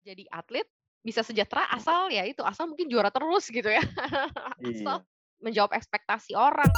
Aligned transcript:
jadi 0.00 0.24
atlet 0.32 0.64
bisa 1.00 1.20
sejahtera 1.20 1.68
asal 1.72 2.08
ya 2.12 2.24
itu 2.24 2.40
asal 2.44 2.68
mungkin 2.68 2.88
juara 2.88 3.12
terus 3.12 3.48
gitu 3.48 3.68
ya. 3.68 3.80
Asal 4.60 5.00
Iya. 5.00 5.40
menjawab 5.40 5.72
ekspektasi 5.72 6.36
orang. 6.36 6.68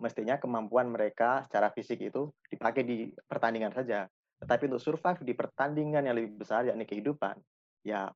Mestinya 0.00 0.40
kemampuan 0.40 0.88
mereka 0.88 1.44
secara 1.44 1.68
fisik 1.72 2.00
itu 2.00 2.32
dipakai 2.48 2.84
di 2.84 3.12
pertandingan 3.28 3.72
saja. 3.72 4.08
Tetapi 4.40 4.68
untuk 4.68 4.80
survive 4.80 5.20
di 5.24 5.32
pertandingan 5.36 6.04
yang 6.04 6.16
lebih 6.16 6.40
besar 6.40 6.68
yakni 6.68 6.84
kehidupan, 6.84 7.36
ya 7.84 8.08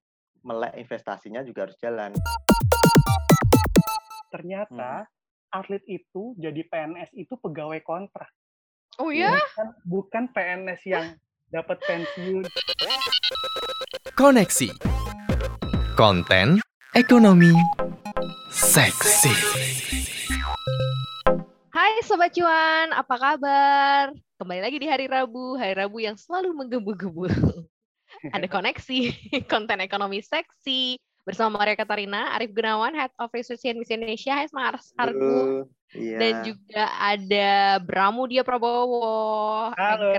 melek 0.45 0.77
investasinya 0.77 1.45
juga 1.45 1.69
harus 1.69 1.77
jalan. 1.81 2.13
Ternyata 4.33 5.05
atlet 5.53 5.85
itu 5.89 6.37
jadi 6.41 6.65
PNS 6.69 7.13
itu 7.17 7.37
pegawai 7.37 7.81
kontrak. 7.85 8.29
Oh 9.01 9.09
ya? 9.13 9.37
Bukan, 9.37 9.69
bukan 9.85 10.25
PNS 10.33 10.81
yang 10.89 11.07
dapat 11.51 11.83
pensiun. 11.83 12.47
Koneksi. 14.15 14.71
Konten 15.99 16.63
ekonomi 16.95 17.51
seksi. 18.55 19.35
Hai 21.75 21.93
Sobat 22.07 22.31
Cuan, 22.33 22.95
apa 22.95 23.15
kabar? 23.19 24.15
Kembali 24.39 24.61
lagi 24.63 24.79
di 24.79 24.87
hari 24.87 25.11
Rabu, 25.11 25.59
hari 25.59 25.75
Rabu 25.75 25.99
yang 25.99 26.15
selalu 26.15 26.55
menggebu-gebu. 26.55 27.27
Ada 28.35 28.47
koneksi, 28.47 28.99
konten 29.51 29.83
ekonomi 29.83 30.23
seksi. 30.23 30.97
Bersama 31.31 31.63
Maria 31.63 31.79
Katarina, 31.79 32.35
Arif 32.35 32.51
Gunawan, 32.51 32.91
Head 32.91 33.15
of 33.15 33.31
Research 33.31 33.63
CNBC 33.63 33.95
Indonesia, 33.95 34.35
Hai 34.35 34.51
Mas 34.51 34.91
Argo. 34.99 35.63
Iya. 35.95 36.19
Dan 36.19 36.33
juga 36.43 36.85
ada 36.99 37.79
Bramudia 37.79 38.43
Prabowo, 38.43 39.71
Halo. 39.79 40.11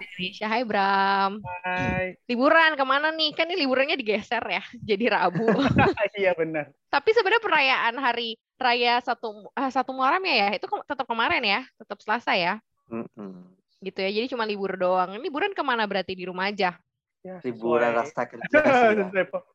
Indonesia. 0.00 0.48
Hai 0.48 0.64
Bram. 0.64 1.36
Hai. 1.44 2.16
Liburan 2.24 2.80
ke 2.80 2.84
mana 2.88 3.12
nih? 3.12 3.36
Kan 3.36 3.52
ini 3.52 3.60
liburannya 3.60 3.92
digeser 3.92 4.40
ya, 4.40 4.64
jadi 4.88 5.20
Rabu. 5.20 5.52
iya 6.16 6.32
benar. 6.32 6.72
Tapi 6.88 7.12
sebenarnya 7.12 7.44
perayaan 7.44 7.94
hari 8.00 8.40
raya 8.56 9.04
satu 9.04 9.52
ah, 9.52 9.68
satu 9.68 9.92
Muharram 9.92 10.24
ya, 10.24 10.48
ya 10.48 10.56
itu 10.56 10.64
ke- 10.64 10.86
tetap 10.88 11.04
kemarin 11.04 11.44
ya, 11.44 11.60
tetap 11.76 12.00
Selasa 12.00 12.32
ya, 12.40 12.56
Mm-mm. 12.88 13.52
gitu 13.84 14.00
ya. 14.00 14.08
Jadi 14.08 14.32
cuma 14.32 14.48
libur 14.48 14.80
doang. 14.80 15.12
Ini 15.12 15.28
liburan 15.28 15.52
ke 15.52 15.60
mana 15.60 15.84
berarti 15.84 16.16
di 16.16 16.24
rumah 16.24 16.48
aja? 16.48 16.72
Ya, 17.20 17.36
Liburan 17.44 17.92
rasa 18.00 18.24
kerja 18.24 18.48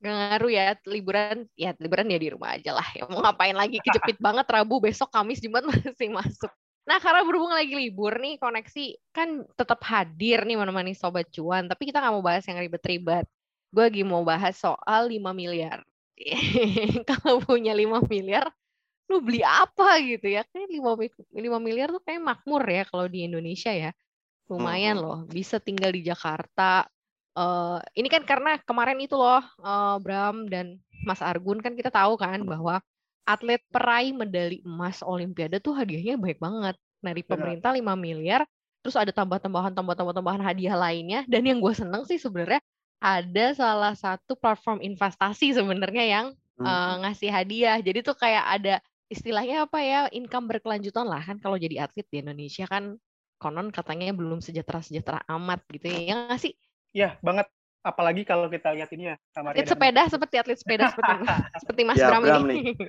Gak 0.00 0.16
ngaruh 0.16 0.48
ya 0.52 0.64
liburan, 0.88 1.44
ya 1.52 1.76
liburan 1.76 2.08
ya 2.08 2.18
di 2.18 2.28
rumah 2.32 2.56
aja 2.56 2.72
lah. 2.72 2.88
Ya, 2.96 3.04
mau 3.04 3.20
ngapain 3.20 3.52
lagi 3.52 3.76
kejepit 3.84 4.16
banget 4.16 4.48
Rabu, 4.48 4.80
besok 4.80 5.12
Kamis, 5.12 5.44
Jumat 5.44 5.64
masih 5.68 6.08
masuk. 6.08 6.52
Nah 6.88 6.96
karena 6.96 7.20
berhubung 7.22 7.52
lagi 7.52 7.76
libur 7.76 8.16
nih, 8.16 8.40
koneksi 8.40 9.12
kan 9.12 9.44
tetap 9.54 9.84
hadir 9.84 10.42
nih 10.48 10.56
menemani 10.56 10.96
Sobat 10.96 11.28
Cuan. 11.28 11.68
Tapi 11.68 11.92
kita 11.92 12.00
nggak 12.00 12.14
mau 12.16 12.24
bahas 12.24 12.42
yang 12.48 12.58
ribet-ribet. 12.58 13.28
Gue 13.70 13.84
lagi 13.86 14.02
mau 14.02 14.24
bahas 14.24 14.56
soal 14.56 15.12
5 15.12 15.30
miliar. 15.36 15.84
Kalau 17.08 17.44
punya 17.44 17.76
5 17.76 18.00
miliar, 18.08 18.48
lu 19.12 19.20
beli 19.20 19.44
apa 19.44 20.00
gitu 20.00 20.32
ya? 20.32 20.42
Kayak 20.48 20.68
5, 20.80 20.96
5 21.30 21.60
miliar 21.60 21.92
tuh 21.92 22.02
kayak 22.02 22.22
makmur 22.24 22.64
ya 22.64 22.82
kalau 22.88 23.06
di 23.06 23.28
Indonesia 23.28 23.70
ya. 23.70 23.90
Lumayan 24.50 24.98
loh, 24.98 25.18
bisa 25.30 25.62
tinggal 25.62 25.94
di 25.94 26.02
Jakarta. 26.02 26.82
Eh, 27.38 27.78
ini 27.94 28.08
kan 28.10 28.22
karena 28.26 28.58
kemarin 28.66 28.98
itu 28.98 29.14
loh, 29.14 29.42
eh, 29.62 29.96
Bram 30.02 30.50
dan 30.50 30.82
Mas 31.06 31.22
Argun 31.22 31.62
kan 31.62 31.72
kita 31.78 31.88
tahu 31.94 32.18
kan 32.18 32.42
bahwa 32.44 32.82
atlet 33.24 33.62
peraih 33.70 34.10
medali 34.10 34.58
emas 34.66 35.00
Olimpiade 35.06 35.62
tuh 35.62 35.72
hadiahnya 35.78 36.18
baik 36.18 36.38
banget. 36.42 36.74
Dari 37.00 37.22
Benar. 37.28 37.56
pemerintah 37.56 37.70
5 37.72 37.94
miliar, 37.96 38.44
terus 38.84 38.98
ada 38.98 39.08
tambah-tambahan 39.14 39.72
tambah-tambahan 39.72 40.42
hadiah 40.44 40.76
lainnya. 40.76 41.24
Dan 41.30 41.46
yang 41.48 41.62
gue 41.62 41.72
seneng 41.72 42.02
sih 42.04 42.18
sebenarnya 42.20 42.60
ada 43.00 43.46
salah 43.56 43.94
satu 43.96 44.36
platform 44.36 44.84
investasi 44.84 45.56
sebenarnya 45.56 46.04
yang 46.04 46.26
eh, 46.66 46.94
Mm-mm. 46.94 47.00
ngasih 47.06 47.30
hadiah. 47.32 47.78
Jadi 47.80 48.04
tuh 48.04 48.16
kayak 48.18 48.44
ada 48.60 48.74
istilahnya 49.10 49.66
apa 49.66 49.78
ya 49.82 50.00
income 50.14 50.46
berkelanjutan 50.50 51.06
lah 51.08 51.22
kan 51.24 51.38
kalau 51.42 51.56
jadi 51.58 51.86
atlet 51.88 52.06
di 52.12 52.22
Indonesia 52.22 52.62
kan 52.70 52.94
konon 53.40 53.72
katanya 53.74 54.12
belum 54.14 54.38
sejahtera-sejahtera 54.44 55.24
amat 55.38 55.64
gitu 55.72 55.86
ya. 55.88 55.98
Ya 56.10 56.14
nggak 56.28 56.40
sih? 56.42 56.52
Iya 56.90 57.14
banget. 57.22 57.46
Apalagi 57.80 58.28
kalau 58.28 58.52
kita 58.52 58.76
lihat 58.76 58.92
ini 58.92 59.08
ya 59.08 59.16
sama 59.32 59.56
Atlet 59.56 59.64
dan- 59.64 59.72
sepeda 59.72 60.02
seperti 60.12 60.34
atlet 60.36 60.58
sepeda 60.60 60.84
seperti 60.92 61.12
seperti 61.64 61.82
Mas 61.88 61.96
Ya, 61.96 62.06
Bram, 62.12 62.22
Bram 62.28 62.44
ini. 62.52 62.76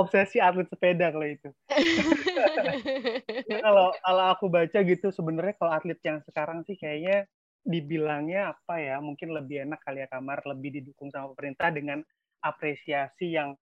obsesi 0.00 0.38
atlet 0.38 0.70
sepeda 0.70 1.10
kalau 1.10 1.26
itu. 1.26 1.50
kalau 3.64 3.90
kalau 3.98 4.24
aku 4.30 4.46
baca 4.46 4.78
gitu 4.86 5.10
sebenarnya 5.10 5.58
kalau 5.58 5.72
atlet 5.74 5.98
yang 6.06 6.22
sekarang 6.22 6.62
sih 6.62 6.78
kayaknya 6.78 7.26
dibilangnya 7.60 8.56
apa 8.56 8.80
ya 8.80 8.96
mungkin 9.04 9.36
lebih 9.36 9.68
enak 9.68 9.84
kali 9.84 10.00
ya 10.00 10.08
kamar 10.08 10.40
lebih 10.48 10.80
didukung 10.80 11.12
sama 11.12 11.34
pemerintah 11.36 11.68
dengan 11.74 12.00
apresiasi 12.40 13.36
yang 13.36 13.52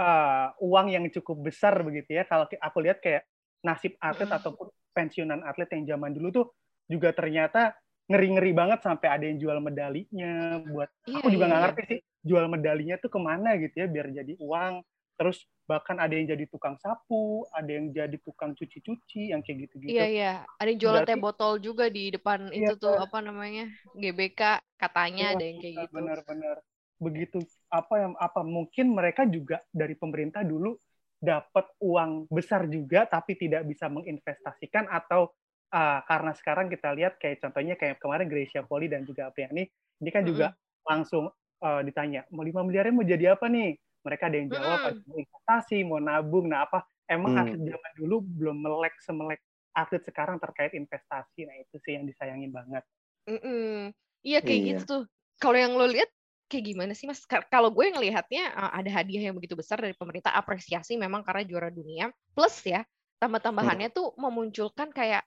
eh, 0.00 0.46
uang 0.58 0.90
yang 0.90 1.04
cukup 1.12 1.52
besar 1.52 1.78
begitu 1.86 2.18
ya 2.18 2.26
kalau 2.26 2.50
aku 2.50 2.78
lihat 2.82 2.98
kayak 2.98 3.22
nasib 3.62 3.94
atlet 4.02 4.26
Mm-mm. 4.26 4.38
ataupun 4.42 4.66
pensiunan 4.90 5.44
atlet 5.46 5.70
yang 5.76 5.94
zaman 5.96 6.16
dulu 6.16 6.28
tuh 6.34 6.46
juga 6.88 7.10
ternyata 7.16 7.72
ngeri-ngeri 8.04 8.52
banget 8.52 8.80
sampai 8.84 9.08
ada 9.08 9.24
yang 9.24 9.38
jual 9.40 9.58
medalinya. 9.64 10.60
Buat 10.64 10.90
Iya, 11.08 11.16
aku 11.20 11.28
juga 11.32 11.44
iya, 11.44 11.48
nggak 11.48 11.60
iya. 11.60 11.66
ngerti 11.68 11.82
sih 11.88 12.00
jual 12.24 12.44
medalinya 12.48 12.96
tuh 13.00 13.10
ke 13.12 13.20
mana 13.20 13.50
gitu 13.60 13.74
ya 13.76 13.86
biar 13.88 14.06
jadi 14.12 14.32
uang. 14.40 14.74
Terus 15.14 15.46
bahkan 15.64 15.96
ada 15.96 16.10
yang 16.12 16.26
jadi 16.28 16.44
tukang 16.50 16.76
sapu 16.76 17.46
ada 17.54 17.70
yang 17.70 17.94
jadi 17.94 18.16
tukang 18.20 18.52
cuci-cuci 18.52 19.32
yang 19.32 19.40
kayak 19.40 19.70
gitu-gitu. 19.70 19.94
Iya 19.94 20.04
iya, 20.10 20.32
ada 20.58 20.68
yang 20.68 20.80
jualan 20.82 21.04
teh 21.06 21.16
botol 21.16 21.52
juga 21.62 21.86
di 21.88 22.10
depan 22.12 22.50
Iya, 22.50 22.74
itu 22.74 22.82
tuh 22.82 22.94
apa 22.98 23.18
namanya 23.24 23.64
GBK 23.96 24.40
katanya 24.76 25.32
ada 25.32 25.44
yang 25.46 25.58
kayak 25.62 25.74
gitu. 25.86 25.94
benar-benar 25.94 26.56
begitu 26.94 27.38
apa 27.68 27.94
yang 28.00 28.12
apa 28.16 28.40
mungkin 28.46 28.86
mereka 28.94 29.26
juga 29.26 29.60
dari 29.74 29.94
pemerintah 29.98 30.46
dulu 30.46 30.78
dapat 31.18 31.66
uang 31.80 32.28
besar 32.28 32.68
juga 32.68 33.08
tapi 33.08 33.34
tidak 33.38 33.64
bisa 33.64 33.88
menginvestasikan 33.88 34.86
atau 34.92 35.32
ah, 35.74 35.98
karena 36.06 36.30
sekarang 36.38 36.70
kita 36.70 36.94
lihat 36.94 37.18
kayak 37.18 37.42
contohnya 37.42 37.74
kayak 37.74 37.98
kemarin 37.98 38.30
Gracia 38.30 38.62
Poli 38.62 38.86
dan 38.86 39.02
juga 39.02 39.26
Apriani 39.28 39.66
ini 39.98 40.10
kan 40.14 40.22
juga 40.22 40.54
langsung 40.86 41.26
eh, 41.58 41.80
ditanya 41.82 42.22
mau 42.30 42.46
5 42.46 42.62
miliarnya 42.62 42.94
mau 42.94 43.02
jadi 43.02 43.34
apa 43.34 43.50
nih 43.50 43.74
mereka 44.06 44.30
ada 44.30 44.36
yang 44.38 44.48
jawab 44.54 44.78
Mm-mm. 44.78 44.88
ada 44.94 45.00
mau 45.10 45.18
investasi 45.18 45.76
mau 45.82 45.98
nabung 45.98 46.46
nah 46.46 46.62
apa 46.62 46.86
emang 47.10 47.34
Hmm. 47.34 47.42
atlet 47.42 47.60
zaman 47.66 47.92
dulu 47.98 48.16
belum 48.22 48.56
melek 48.62 48.94
semelek 49.02 49.40
atlet 49.74 50.02
sekarang 50.06 50.38
terkait 50.38 50.72
investasi 50.72 51.44
nah 51.44 51.56
itu 51.58 51.76
sih 51.82 51.98
yang 51.98 52.06
disayangin 52.06 52.54
banget 52.54 52.86
Mm-mm. 53.26 53.90
Iya 54.20 54.40
kayak 54.40 54.60
Iya. 54.60 54.68
gitu 54.76 54.82
tuh. 54.84 55.02
Kalau 55.40 55.56
yang 55.56 55.72
lo 55.76 55.88
lihat 55.88 56.08
kayak 56.48 56.64
gimana 56.64 56.92
sih 56.92 57.08
Mas? 57.08 57.24
Ka- 57.24 57.44
Kalau 57.48 57.72
gue 57.72 57.88
ngelihatnya 57.88 58.52
uh, 58.52 58.72
ada 58.72 58.88
hadiah 58.88 59.28
yang 59.28 59.36
begitu 59.36 59.56
besar 59.56 59.80
dari 59.80 59.96
pemerintah, 59.96 60.32
apresiasi 60.32 60.96
memang 60.96 61.24
karena 61.24 61.44
juara 61.44 61.68
dunia. 61.68 62.12
Plus 62.36 62.52
ya, 62.64 62.84
tambah-tambahannya 63.20 63.88
tuh 63.92 64.12
memunculkan 64.20 64.92
kayak 64.92 65.24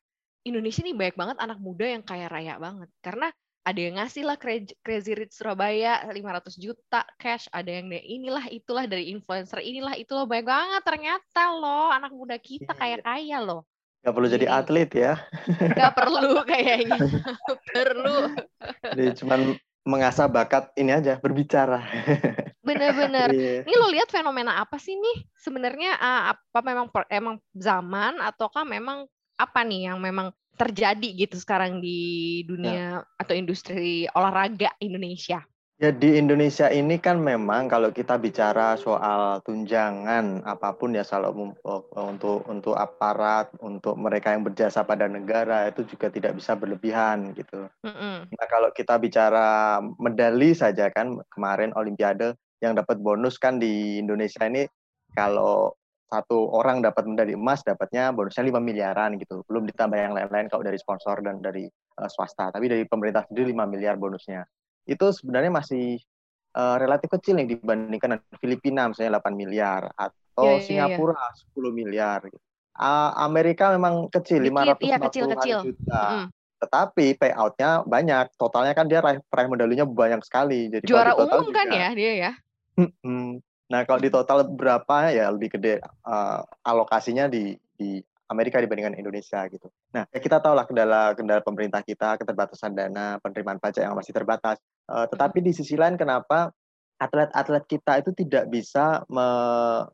Indonesia 0.48 0.82
nih 0.82 0.96
banyak 0.96 1.16
banget 1.16 1.38
anak 1.38 1.60
muda 1.60 1.86
yang 1.86 2.04
kaya 2.04 2.28
raya 2.28 2.56
banget. 2.58 2.90
Karena 3.00 3.28
ada 3.62 3.80
yang 3.84 4.00
ngasih 4.00 4.24
lah 4.24 4.40
Cra- 4.40 4.80
Crazy 4.80 5.12
Rich 5.12 5.36
Surabaya 5.36 6.00
500 6.08 6.56
juta 6.56 7.04
cash, 7.20 7.52
ada 7.52 7.68
yang 7.68 7.92
inilah 7.92 8.48
itulah 8.48 8.88
dari 8.88 9.12
influencer 9.12 9.60
inilah 9.60 10.00
itulah 10.00 10.24
banyak 10.24 10.48
banget 10.48 10.82
ternyata 10.88 11.52
loh 11.52 11.92
anak 11.92 12.16
muda 12.16 12.40
kita 12.40 12.72
Iya. 12.72 12.80
kaya-kaya 12.80 13.38
loh. 13.44 13.68
Nggak 14.08 14.14
perlu 14.16 14.28
jadi 14.32 14.46
Gini. 14.48 14.56
atlet 14.56 14.90
ya. 14.96 15.14
Gak 15.76 15.94
perlu 16.00 16.32
kayaknya. 16.48 16.96
perlu. 17.76 18.18
Jadi 18.96 19.06
cuman 19.20 19.40
mengasah 19.84 20.32
bakat 20.32 20.72
ini 20.80 20.96
aja 20.96 21.20
berbicara. 21.20 21.84
Bener-bener. 22.64 23.32
Iya. 23.36 23.68
Ini 23.68 23.74
lo 23.76 23.88
lihat 23.92 24.08
fenomena 24.08 24.60
apa 24.60 24.80
sih 24.80 24.96
nih? 24.96 25.28
Sebenarnya 25.36 25.96
ah, 25.96 26.36
apa 26.36 26.60
memang 26.64 26.88
emang 27.08 27.36
zaman 27.52 28.20
ataukah 28.24 28.64
memang 28.64 29.08
apa 29.38 29.62
nih 29.64 29.94
yang 29.94 30.02
memang 30.02 30.34
terjadi 30.58 31.30
gitu 31.30 31.38
sekarang 31.38 31.80
di 31.80 32.42
dunia 32.50 33.06
atau 33.16 33.38
industri 33.38 34.10
olahraga 34.18 34.74
Indonesia? 34.82 35.46
Ya 35.78 35.94
di 35.94 36.18
Indonesia 36.18 36.74
ini 36.74 36.98
kan 36.98 37.22
memang 37.22 37.70
kalau 37.70 37.94
kita 37.94 38.18
bicara 38.18 38.74
soal 38.82 39.46
tunjangan 39.46 40.42
apa 40.42 40.74
pun 40.74 40.98
ya 40.98 41.06
oh, 41.14 41.86
untuk 41.94 42.50
untuk 42.50 42.74
aparat, 42.74 43.54
untuk 43.62 43.94
mereka 43.94 44.34
yang 44.34 44.42
berjasa 44.42 44.82
pada 44.82 45.06
negara 45.06 45.70
itu 45.70 45.86
juga 45.86 46.10
tidak 46.10 46.42
bisa 46.42 46.58
berlebihan 46.58 47.30
gitu. 47.38 47.70
Mm-mm. 47.86 48.26
Nah, 48.26 48.48
kalau 48.50 48.74
kita 48.74 48.98
bicara 48.98 49.78
medali 50.02 50.58
saja 50.58 50.90
kan 50.90 51.22
kemarin 51.30 51.70
Olimpiade 51.78 52.34
yang 52.58 52.74
dapat 52.74 52.98
bonus 52.98 53.38
kan 53.38 53.62
di 53.62 54.02
Indonesia 54.02 54.50
ini 54.50 54.66
kalau 55.14 55.78
satu 56.08 56.56
orang 56.56 56.80
dapat 56.80 57.04
medali 57.04 57.36
emas 57.36 57.62
dapatnya 57.62 58.10
bonusnya 58.10 58.44
5 58.44 58.58
miliaran 58.58 59.20
gitu. 59.20 59.44
Belum 59.44 59.68
ditambah 59.68 59.96
yang 59.96 60.16
lain-lain 60.16 60.48
kalau 60.48 60.64
dari 60.64 60.76
sponsor 60.76 61.20
dan 61.20 61.40
dari 61.40 61.68
eh, 61.68 62.10
swasta. 62.10 62.50
Tapi 62.50 62.66
dari 62.66 62.84
pemerintah 62.88 63.28
sendiri 63.28 63.52
5 63.52 63.68
miliar 63.68 63.96
bonusnya. 63.96 64.48
Itu 64.84 65.12
sebenarnya 65.12 65.52
masih 65.52 66.00
eh, 66.54 66.76
relatif 66.80 67.12
kecil 67.12 67.36
nih 67.38 67.54
dibandingkan 67.54 68.16
dengan 68.16 68.40
Filipina 68.40 68.88
misalnya 68.88 69.20
8 69.20 69.36
miliar 69.36 69.92
atau 69.94 70.16
Iya, 70.38 70.48
iya, 70.48 70.56
iya. 70.56 70.64
Singapura 70.64 71.24
10 71.52 71.72
miliar. 71.72 72.20
Ah, 72.78 73.26
Amerika 73.26 73.74
memang 73.74 74.06
kecil 74.08 74.38
Dikit, 74.40 74.54
iya, 74.80 74.96
540 74.98 75.02
kecil-kecil. 75.04 75.58
juta. 75.66 76.04
Mm-mm. 76.08 76.28
tetapi 76.58 77.14
payoutnya 77.14 77.86
banyak. 77.86 78.34
Totalnya 78.34 78.74
kan 78.74 78.90
dia 78.90 78.98
raih, 78.98 79.22
raih 79.30 79.46
medalinya 79.46 79.86
banyak 79.86 80.26
sekali. 80.26 80.74
Jadi 80.74 80.90
Juara 80.90 81.14
total 81.14 81.46
umum 81.46 81.54
kan 81.54 81.70
juga- 81.70 81.78
ya 81.78 81.90
dia 81.94 82.12
ya. 82.18 82.32
Nah, 83.68 83.84
kalau 83.84 84.00
di 84.00 84.08
total 84.08 84.48
berapa 84.48 85.12
ya 85.12 85.28
lebih 85.32 85.60
gede 85.60 85.84
eh, 85.84 86.42
alokasinya 86.64 87.28
di 87.28 87.56
di 87.78 88.00
Amerika 88.28 88.60
dibandingkan 88.60 89.00
Indonesia 89.00 89.48
gitu. 89.48 89.72
Nah, 89.96 90.04
ya 90.12 90.20
kita 90.20 90.44
tahu 90.44 90.52
lah 90.52 90.68
kendala 90.68 91.16
kendala 91.16 91.40
pemerintah 91.40 91.80
kita 91.80 92.20
keterbatasan 92.20 92.76
dana 92.76 93.20
penerimaan 93.24 93.60
pajak 93.60 93.88
yang 93.88 93.96
masih 93.96 94.12
terbatas. 94.12 94.60
Eh, 94.88 95.06
tetapi 95.12 95.40
di 95.40 95.52
sisi 95.56 95.80
lain 95.80 95.96
kenapa 95.96 96.52
atlet-atlet 96.98 97.64
kita 97.70 98.02
itu 98.02 98.12
tidak 98.26 98.50
bisa 98.50 99.06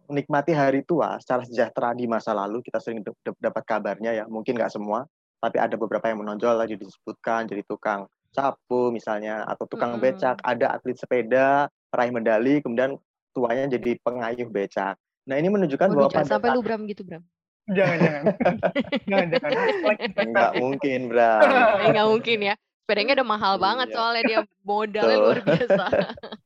menikmati 0.07 0.55
hari 0.55 0.87
tua 0.87 1.19
secara 1.19 1.43
sejahtera 1.43 1.91
di 1.91 2.07
masa 2.07 2.31
lalu 2.31 2.63
kita 2.63 2.79
sering 2.79 3.03
dapat 3.43 3.63
kabarnya 3.67 4.15
ya 4.15 4.25
mungkin 4.31 4.55
nggak 4.55 4.71
semua 4.71 5.03
tapi 5.43 5.59
ada 5.59 5.75
beberapa 5.75 6.07
yang 6.07 6.23
menonjol 6.23 6.55
lagi 6.55 6.79
disebutkan 6.79 7.51
jadi 7.51 7.59
tukang 7.67 8.07
sapu 8.31 8.87
misalnya 8.95 9.43
atau 9.43 9.67
tukang 9.67 9.99
Mm-mm. 9.99 10.15
becak 10.15 10.39
ada 10.47 10.79
atlet 10.79 10.95
sepeda 10.95 11.67
peraih 11.91 12.15
medali 12.15 12.63
kemudian 12.63 12.95
tuanya 13.33 13.65
jadi 13.67 13.97
pengayuh 13.99 14.47
becak 14.47 14.95
nah 15.23 15.35
ini 15.35 15.47
menunjukkan 15.47 15.87
Waduh, 15.87 15.97
bahwa 15.97 16.09
jangan 16.09 16.21
pada 16.21 16.31
sampai 16.31 16.47
saat- 16.47 16.57
lu 16.57 16.61
Bram 16.61 16.81
gitu 16.85 17.01
Bram. 17.01 17.23
Jangan 17.63 17.95
jangan. 17.97 18.23
jangan 19.09 19.27
jangan. 19.31 19.51
Like, 19.81 20.01
nggak 20.27 20.51
mungkin 20.59 20.99
Bram 21.07 21.41
Eh, 21.79 21.87
nggak 21.89 22.07
mungkin 22.09 22.37
ya. 22.43 22.55
Sepedanya 22.77 23.13
udah 23.15 23.27
mahal 23.29 23.53
banget 23.55 23.87
Iya. 23.87 23.95
soalnya 23.95 24.23
dia 24.25 24.39
modalnya 24.61 25.17
luar 25.17 25.39
biasa. 25.41 25.83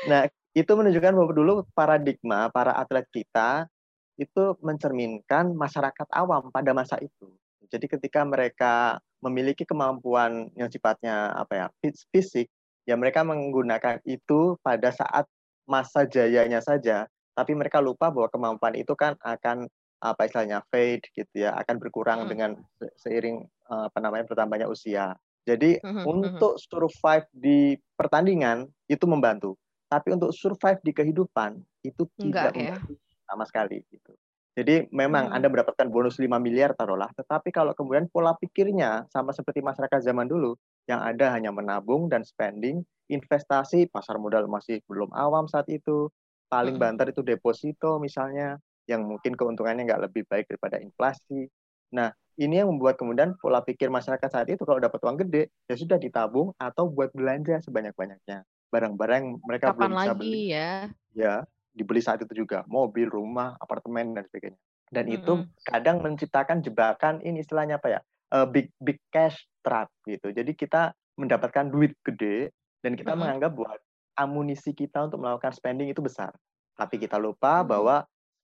Nah, 0.00 0.22
itu 0.52 0.68
menunjukkan 0.70 1.12
bahwa 1.12 1.30
dulu 1.30 1.52
paradigma 1.72 2.48
para 2.48 2.72
atlet 2.72 3.08
kita 3.08 3.68
itu 4.16 4.52
mencerminkan 4.60 5.48
masyarakat 5.50 6.08
awam 6.10 6.48
pada 6.48 6.70
masa 6.70 7.00
itu. 7.00 7.32
Jadi 7.66 7.88
ketika 7.88 8.20
mereka 8.22 8.74
memiliki 9.18 9.64
kemampuan 9.64 10.52
yang 10.54 10.68
sifatnya 10.68 11.32
apa 11.32 11.52
ya 11.54 11.66
fis- 11.80 12.04
fisik, 12.08 12.48
ya 12.84 12.94
mereka 12.94 13.20
menggunakan 13.22 14.00
itu 14.04 14.60
pada 14.60 14.88
saat 14.90 15.24
masa 15.70 16.04
jayanya 16.08 16.60
saja. 16.62 17.06
Tapi 17.38 17.52
mereka 17.54 17.78
lupa 17.78 18.10
bahwa 18.10 18.28
kemampuan 18.28 18.74
itu 18.76 18.92
kan 18.98 19.14
akan 19.22 19.70
apa 20.00 20.20
istilahnya 20.26 20.64
fade 20.72 21.04
gitu 21.12 21.44
ya, 21.46 21.52
akan 21.60 21.76
berkurang 21.78 22.24
Mm. 22.24 22.30
dengan 22.32 22.50
se- 22.80 22.94
seiring 22.98 23.36
eh, 23.44 23.84
apa 23.88 23.98
namanya 24.02 24.24
bertambahnya 24.28 24.66
usia. 24.68 25.14
Jadi 25.48 25.80
Mhm, 25.82 25.96
mhm. 25.96 26.04
untuk 26.10 26.56
survive 26.60 27.26
di 27.32 27.76
pertandingan 27.96 28.68
itu 28.88 29.04
membantu 29.08 29.56
tapi 29.90 30.14
untuk 30.14 30.30
survive 30.30 30.78
di 30.86 30.92
kehidupan 30.94 31.58
itu 31.82 32.06
Enggak 32.20 32.42
tidak 32.46 32.54
ya. 32.54 32.76
membantu 32.78 32.92
sama 33.26 33.44
sekali 33.48 33.82
gitu. 33.90 34.12
Jadi 34.54 34.86
memang 34.90 35.30
Hmm. 35.30 35.34
Anda 35.34 35.46
mendapatkan 35.50 35.88
bonus 35.90 36.18
5 36.18 36.38
miliar 36.38 36.74
taruhlah, 36.74 37.10
tetapi 37.14 37.54
kalau 37.54 37.72
kemudian 37.74 38.06
pola 38.10 38.34
pikirnya 38.38 39.06
sama 39.10 39.30
seperti 39.34 39.62
masyarakat 39.62 39.98
zaman 40.02 40.26
dulu 40.26 40.54
yang 40.90 41.00
ada 41.06 41.30
hanya 41.30 41.54
menabung 41.54 42.10
dan 42.10 42.26
spending, 42.26 42.82
investasi, 43.06 43.86
pasar 43.86 44.18
modal 44.18 44.50
masih 44.50 44.82
belum 44.90 45.14
awam 45.14 45.46
saat 45.46 45.70
itu, 45.70 46.10
paling 46.50 46.74
banter 46.82 47.14
itu 47.14 47.22
deposito 47.22 48.02
misalnya 48.02 48.58
yang 48.90 49.06
mungkin 49.06 49.38
keuntungannya 49.38 49.86
nggak 49.86 50.10
lebih 50.10 50.26
baik 50.26 50.50
daripada 50.50 50.82
inflasi. 50.82 51.46
Nah, 51.94 52.10
ini 52.34 52.58
yang 52.58 52.74
membuat 52.74 52.98
kemudian 52.98 53.38
pola 53.38 53.62
pikir 53.62 53.86
masyarakat 53.86 54.26
saat 54.26 54.48
itu 54.50 54.66
kalau 54.66 54.82
dapat 54.82 54.98
uang 55.06 55.22
gede 55.22 55.46
ya 55.70 55.78
sudah 55.78 55.98
ditabung 56.00 56.50
atau 56.58 56.90
buat 56.90 57.14
belanja 57.14 57.62
sebanyak-banyaknya. 57.62 58.42
Barang-barang 58.70 59.18
yang 59.22 59.30
mereka 59.46 59.70
Kapan 59.70 59.78
belum 59.78 59.92
bisa 59.94 60.10
lagi 60.10 60.18
beli. 60.18 60.44
ya? 60.50 60.90
ya 61.14 61.34
dibeli 61.70 62.02
saat 62.02 62.18
itu 62.26 62.34
juga. 62.42 62.66
Mobil 62.66 63.06
rumah 63.06 63.54
apartemen 63.62 64.18
dan 64.18 64.26
sebagainya. 64.26 64.58
Dan 64.90 65.06
itu 65.06 65.32
Mm-mm. 65.38 65.54
kadang 65.62 66.02
menciptakan 66.02 66.66
jebakan 66.66 67.22
ini 67.22 67.46
istilahnya 67.46 67.78
apa 67.78 67.94
ya 67.94 68.00
eh, 68.32 68.46
big 68.48 68.70
big 68.80 68.98
cash 69.10 69.36
trap 69.60 69.90
gitu 70.06 70.30
jadi 70.30 70.50
kita 70.54 70.94
mendapatkan 71.20 71.68
duit 71.68 71.92
gede 72.06 72.50
dan 72.80 72.96
kita 72.96 73.12
Mm-mm. 73.12 73.20
menganggap 73.20 73.52
bahwa 73.52 73.76
amunisi 74.16 74.72
kita 74.72 75.06
untuk 75.06 75.20
melakukan 75.20 75.52
spending 75.52 75.92
itu 75.92 76.00
besar 76.00 76.32
tapi 76.74 76.96
kita 76.96 77.20
lupa 77.20 77.60
Hmm. 77.60 77.68
bahwa 77.68 77.96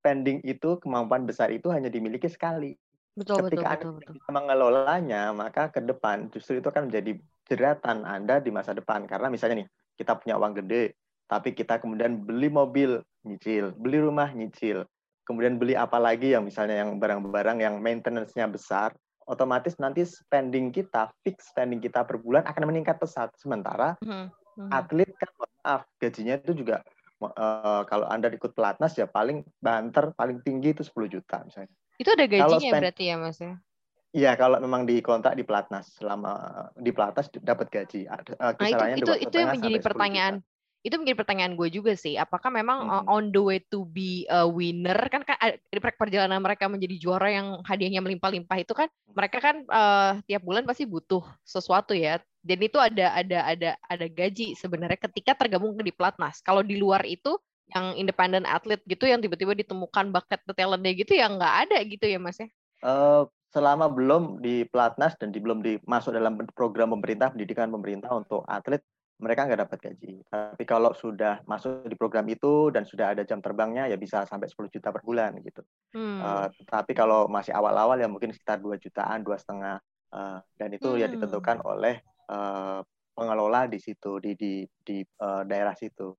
spending 0.02 0.44
itu 0.44 0.76
kemampuan 0.78 1.24
besar 1.24 1.48
itu 1.50 1.72
hanya 1.72 1.88
dimiliki 1.88 2.28
sekali 2.28 2.76
Betul 3.16 3.48
betul 3.48 3.64
ketika 3.64 3.68
betul 3.72 3.90
Anda 3.96 3.96
betul. 3.96 4.14
bisa 4.20 4.28
mengelolanya, 4.28 5.22
maka 5.32 5.72
ke 5.72 5.80
depan 5.80 6.28
justru 6.36 6.60
itu 6.60 6.68
akan 6.68 6.92
menjadi 6.92 7.16
jeratan 7.48 8.04
Anda 8.04 8.44
di 8.44 8.52
masa 8.52 8.76
depan. 8.76 9.08
Karena 9.08 9.32
misalnya 9.32 9.64
nih, 9.64 9.68
kita 9.96 10.20
punya 10.20 10.36
uang 10.36 10.52
gede, 10.60 10.92
tapi 11.24 11.56
kita 11.56 11.80
kemudian 11.80 12.28
beli 12.28 12.52
mobil 12.52 13.00
nyicil, 13.24 13.72
beli 13.72 14.04
rumah 14.04 14.28
nyicil, 14.36 14.84
kemudian 15.24 15.56
beli 15.56 15.72
apa 15.72 15.96
lagi 15.96 16.36
yang 16.36 16.44
misalnya 16.44 16.84
yang 16.84 17.00
barang-barang 17.00 17.64
yang 17.64 17.80
maintenance-nya 17.80 18.44
besar, 18.52 18.92
otomatis 19.26 19.74
nanti 19.82 20.06
spending 20.06 20.70
kita, 20.70 21.10
fix 21.26 21.50
spending 21.50 21.82
kita 21.82 22.06
per 22.06 22.16
bulan 22.22 22.46
akan 22.46 22.62
meningkat 22.70 22.96
pesat. 22.96 23.34
Sementara 23.36 23.98
Mhm, 24.00 24.30
mhm. 24.56 24.70
atlet 24.70 25.10
kan 25.18 25.30
maaf 25.36 25.82
gajinya 25.98 26.38
itu 26.38 26.64
juga 26.64 26.80
eh, 27.20 27.82
kalau 27.90 28.06
Anda 28.06 28.30
ikut 28.30 28.54
pelatnas 28.54 28.94
ya 28.96 29.10
paling 29.10 29.42
banter 29.58 30.14
paling 30.14 30.40
tinggi 30.46 30.72
itu 30.72 30.86
10 30.86 31.10
juta 31.10 31.42
misalnya. 31.42 31.70
Itu 31.98 32.08
ada 32.14 32.24
Kalau 32.24 32.56
gajinya 32.56 32.70
spend- 32.70 32.82
berarti 32.86 33.04
ya 33.10 33.16
Mas 33.18 33.38
ya? 33.42 33.54
Iya, 34.16 34.32
kalau 34.40 34.56
memang 34.64 34.88
di 34.88 35.04
kontrak 35.04 35.36
di 35.36 35.44
pelatnas 35.44 35.92
selama 36.00 36.32
di 36.72 36.88
pelatnas 36.88 37.28
dapat 37.36 37.68
gaji. 37.68 38.08
Ada 38.08 38.32
eh, 38.32 38.52
Nah 38.72 38.88
itu 38.96 39.12
itu 39.12 39.12
itu 39.28 39.36
yang 39.36 39.52
menjadi 39.52 39.60
sampai 39.60 39.80
10 39.82 39.84
pertanyaan. 39.84 40.34
Itu 40.86 40.94
menjadi 40.94 41.18
pertanyaan 41.18 41.58
gue 41.58 41.66
juga 41.66 41.98
sih. 41.98 42.14
Apakah 42.14 42.54
memang 42.54 42.86
uh, 42.86 43.02
Mhm. 43.02 43.06
on 43.10 43.24
the 43.34 43.42
way 43.42 43.58
to 43.58 43.82
be 43.90 44.22
a 44.30 44.46
winner 44.46 44.94
kan 45.10 45.26
kan 45.26 45.34
di 45.58 45.82
perjalanan 45.82 46.38
mereka 46.38 46.70
menjadi 46.70 46.94
juara 46.94 47.34
yang 47.34 47.58
hadiahnya 47.66 47.98
melimpah-limpah 47.98 48.58
itu 48.62 48.70
kan 48.70 48.86
mereka 49.10 49.42
kan 49.42 49.66
uh, 49.66 50.22
tiap 50.30 50.46
bulan 50.46 50.62
pasti 50.62 50.86
butuh 50.86 51.26
sesuatu 51.42 51.90
ya. 51.90 52.22
Dan 52.46 52.62
itu 52.62 52.78
ada 52.78 53.10
ada 53.18 53.38
ada 53.50 53.70
ada 53.90 54.06
gaji 54.06 54.54
sebenarnya 54.54 55.02
ketika 55.10 55.34
tergabung 55.34 55.74
di 55.74 55.90
pelatnas. 55.90 56.38
Kalau 56.46 56.62
di 56.62 56.78
luar 56.78 57.02
itu 57.02 57.34
yang 57.74 57.98
independent 57.98 58.46
atlet 58.46 58.78
gitu 58.86 59.10
yang 59.10 59.18
tiba-tiba 59.18 59.50
ditemukan 59.58 60.14
bakat 60.14 60.38
talentnya 60.54 60.94
gitu 60.94 61.18
ya 61.18 61.26
nggak 61.26 61.54
ada 61.66 61.82
gitu 61.82 62.06
ya 62.06 62.22
Mas 62.22 62.38
ya. 62.38 62.46
Eh, 62.86 63.22
selama 63.50 63.90
belum 63.90 64.38
di 64.38 64.62
pelatnas 64.70 65.18
dan 65.18 65.34
di, 65.34 65.42
belum 65.42 65.64
dimasuk 65.64 66.14
dalam 66.14 66.38
program 66.54 66.94
pemerintah 66.94 67.34
pendidikan 67.34 67.72
pemerintah 67.74 68.14
untuk 68.14 68.46
atlet 68.46 68.84
mereka 69.16 69.48
nggak 69.48 69.60
dapat 69.64 69.78
gaji. 69.80 70.20
Tapi 70.28 70.62
kalau 70.68 70.92
sudah 70.92 71.40
masuk 71.48 71.88
di 71.88 71.96
program 71.96 72.28
itu 72.28 72.68
dan 72.68 72.84
sudah 72.84 73.16
ada 73.16 73.24
jam 73.24 73.40
terbangnya 73.40 73.88
ya 73.88 73.96
bisa 73.96 74.28
sampai 74.28 74.48
10 74.48 74.68
juta 74.68 74.92
per 74.92 75.00
bulan 75.00 75.40
gitu. 75.40 75.64
Hmm. 75.96 76.20
Eh, 76.20 76.46
tapi 76.68 76.92
kalau 76.92 77.24
masih 77.24 77.56
awal-awal 77.56 77.96
ya 77.96 78.08
mungkin 78.08 78.36
sekitar 78.36 78.60
2 78.60 78.76
jutaan, 78.76 79.24
dua 79.24 79.40
setengah. 79.40 79.80
Eh, 80.12 80.38
dan 80.60 80.68
itu 80.72 81.00
ya 81.00 81.08
Hmm. 81.08 81.16
ditentukan 81.16 81.64
oleh 81.64 81.96
eh, 82.26 82.80
pengelola 83.16 83.64
di 83.70 83.78
situ 83.80 84.20
di 84.20 84.36
di 84.36 84.52
di 84.84 85.00
eh, 85.00 85.42
daerah 85.48 85.72
situ. 85.72 86.12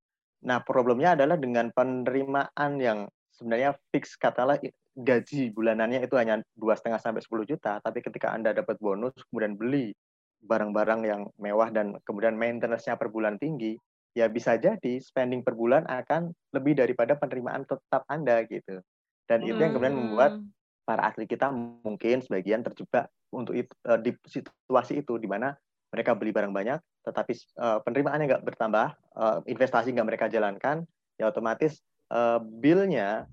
Nah 0.50 0.65
problemnya 0.65 1.13
adalah 1.13 1.38
dengan 1.38 1.69
penerimaan 1.69 2.81
yang 2.81 3.05
sebenarnya 3.38 3.77
fix 3.93 4.17
katalah 4.17 4.57
gaji 4.98 5.53
bulanannya 5.53 6.01
itu 6.01 6.17
hanya 6.17 6.41
dua 6.57 6.74
setengah 6.74 6.98
sampai 6.98 7.21
10 7.21 7.45
juta, 7.45 7.77
tapi 7.77 8.01
ketika 8.01 8.33
anda 8.33 8.50
dapat 8.50 8.81
bonus 8.81 9.13
kemudian 9.29 9.53
beli 9.53 9.93
barang-barang 10.41 11.01
yang 11.06 11.22
mewah 11.41 11.70
dan 11.74 11.98
kemudian 12.06 12.38
maintenance-nya 12.38 12.96
per 13.00 13.10
bulan 13.10 13.38
tinggi, 13.41 13.77
ya 14.17 14.29
bisa 14.32 14.58
jadi 14.58 15.00
spending 15.01 15.41
per 15.46 15.53
bulan 15.58 15.86
akan 15.89 16.34
lebih 16.56 16.77
daripada 16.77 17.17
penerimaan 17.17 17.65
tetap 17.67 18.03
anda 18.10 18.44
gitu. 18.48 18.82
Dan 19.27 19.44
itu 19.44 19.60
yang 19.60 19.75
kemudian 19.75 19.98
membuat 19.98 20.39
Hmm. 20.39 20.50
para 20.88 21.03
atlet 21.12 21.27
kita 21.27 21.51
mungkin 21.51 22.24
sebagian 22.24 22.63
terjebak 22.63 23.12
untuk 23.36 23.53
itu, 23.60 23.72
eh, 23.88 24.00
di 24.00 24.12
situasi 24.24 25.03
itu 25.03 25.20
di 25.20 25.27
mana 25.27 25.51
mereka 25.91 26.15
beli 26.15 26.32
barang 26.32 26.51
banyak 26.56 26.79
tetapi 27.08 27.34
eh, 27.36 27.79
penerimaannya 27.84 28.25
nggak 28.32 28.44
bertambah 28.48 28.88
eh, 28.96 29.38
investasi 29.51 29.91
nggak 29.96 30.08
mereka 30.08 30.25
jalankan 30.32 30.88
ya 31.20 31.27
otomatis 31.32 31.84
eh, 32.12 32.39
bill-nya 32.39 33.27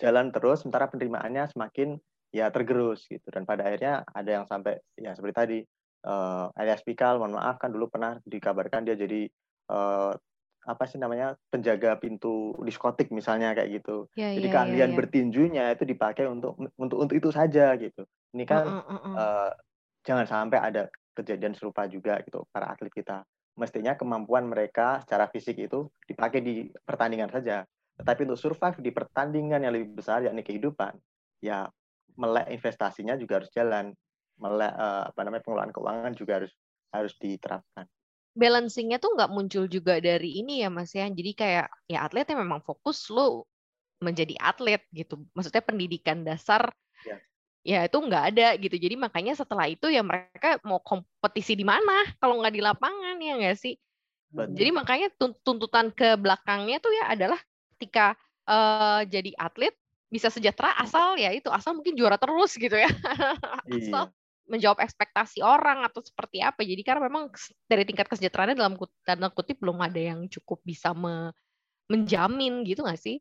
jalan 0.00 0.32
terus 0.32 0.64
sementara 0.64 0.88
penerimaannya 0.90 1.44
semakin 1.52 2.00
ya 2.34 2.50
tergerus 2.50 3.06
gitu 3.06 3.24
dan 3.30 3.46
pada 3.46 3.68
akhirnya 3.68 4.02
ada 4.10 4.30
yang 4.40 4.44
sampai 4.48 4.80
ya 4.98 5.14
seperti 5.14 5.34
tadi 5.36 5.58
eh, 6.04 6.46
Elias 6.60 6.84
Pikal 6.84 7.16
mohon 7.18 7.36
maaf 7.40 7.56
kan 7.56 7.72
dulu 7.72 7.88
pernah 7.88 8.20
dikabarkan 8.28 8.84
dia 8.84 8.94
jadi 8.94 9.26
eh, 9.72 10.12
apa 10.64 10.84
sih 10.88 10.96
namanya 10.96 11.36
penjaga 11.52 12.00
pintu 12.00 12.56
diskotik 12.64 13.12
misalnya 13.12 13.52
kayak 13.52 13.84
gitu 13.84 14.08
Ya, 14.16 14.32
jadi 14.32 14.48
ya, 14.48 14.50
ya, 14.50 14.54
keahlian 14.56 14.90
ya. 14.92 14.96
bertinjunya 14.96 15.64
itu 15.76 15.84
dipakai 15.84 16.24
untuk 16.24 16.56
untuk 16.80 16.96
untuk 17.04 17.16
itu 17.16 17.28
saja 17.28 17.76
gitu. 17.76 18.08
Ini 18.32 18.44
kan 18.48 18.64
mm, 18.64 18.84
mm. 18.88 19.14
eh, 19.14 19.50
jangan 20.08 20.24
sampai 20.24 20.58
ada 20.60 20.88
kejadian 21.14 21.52
serupa 21.52 21.84
juga 21.86 22.18
gitu 22.24 22.48
para 22.48 22.72
atlet 22.72 22.90
kita. 22.90 23.22
Mestinya 23.54 23.94
kemampuan 23.94 24.50
mereka 24.50 24.98
secara 25.04 25.30
fisik 25.30 25.60
itu 25.60 25.86
dipakai 26.08 26.42
di 26.42 26.66
pertandingan 26.82 27.30
saja. 27.30 27.62
Tetapi 27.94 28.26
untuk 28.26 28.40
survive 28.40 28.82
di 28.82 28.90
pertandingan 28.90 29.62
yang 29.62 29.70
lebih 29.70 30.02
besar 30.02 30.26
yakni 30.26 30.42
kehidupan, 30.42 30.98
ya 31.38 31.70
melek 32.18 32.50
investasinya 32.50 33.14
juga 33.14 33.38
harus 33.38 33.50
jalan. 33.54 33.94
Eh, 34.42 35.02
apa 35.14 35.20
namanya 35.22 35.42
pengelolaan 35.46 35.72
keuangan 35.72 36.12
juga 36.18 36.42
harus 36.42 36.52
harus 36.90 37.14
diterapkan. 37.18 37.86
balancingnya 38.34 38.98
tuh 38.98 39.14
nggak 39.14 39.30
muncul 39.30 39.70
juga 39.70 40.02
dari 40.02 40.42
ini 40.42 40.66
ya 40.66 40.68
Mas 40.70 40.90
ya. 40.90 41.06
Jadi 41.06 41.38
kayak 41.38 41.70
ya 41.86 42.02
atletnya 42.02 42.34
memang 42.42 42.66
fokus 42.66 43.06
lo 43.14 43.46
menjadi 44.02 44.34
atlet 44.42 44.82
gitu. 44.90 45.22
Maksudnya 45.38 45.62
pendidikan 45.62 46.26
dasar 46.26 46.74
Ya. 47.06 47.16
ya 47.62 47.78
itu 47.86 47.94
nggak 47.94 48.24
ada 48.34 48.48
gitu. 48.58 48.74
Jadi 48.74 48.98
makanya 48.98 49.38
setelah 49.38 49.70
itu 49.70 49.86
ya 49.86 50.02
mereka 50.02 50.58
mau 50.66 50.82
kompetisi 50.82 51.54
di 51.54 51.62
mana 51.62 52.02
kalau 52.18 52.42
nggak 52.42 52.54
di 52.58 52.62
lapangan 52.62 53.16
ya 53.22 53.32
nggak 53.38 53.56
sih? 53.60 53.74
Betul. 54.34 54.58
Jadi 54.58 54.70
makanya 54.74 55.08
tun- 55.14 55.38
tuntutan 55.46 55.94
ke 55.94 56.18
belakangnya 56.18 56.82
tuh 56.82 56.90
ya 56.90 57.14
adalah 57.14 57.38
ketika 57.78 58.18
eh, 58.50 59.00
jadi 59.06 59.30
atlet 59.38 59.74
bisa 60.10 60.26
sejahtera 60.26 60.74
asal 60.78 61.14
ya 61.18 61.30
itu 61.30 61.50
asal 61.54 61.78
mungkin 61.78 61.94
juara 61.94 62.18
terus 62.18 62.58
gitu 62.58 62.74
ya. 62.74 62.90
asal 63.70 64.10
Iya. 64.10 64.23
Menjawab 64.44 64.80
ekspektasi 64.84 65.40
orang 65.40 65.84
atau 65.88 66.04
seperti 66.04 66.44
apa. 66.44 66.60
Jadi 66.60 66.82
karena 66.84 67.08
memang 67.08 67.32
dari 67.64 67.84
tingkat 67.88 68.08
kesejahteraannya 68.08 68.56
dalam 68.56 68.76
tanda 69.04 69.28
kutip 69.32 69.56
belum 69.60 69.80
ada 69.80 70.00
yang 70.00 70.28
cukup 70.28 70.60
bisa 70.64 70.92
me- 70.92 71.32
menjamin 71.88 72.64
gitu 72.64 72.84
nggak 72.84 73.00
sih? 73.00 73.20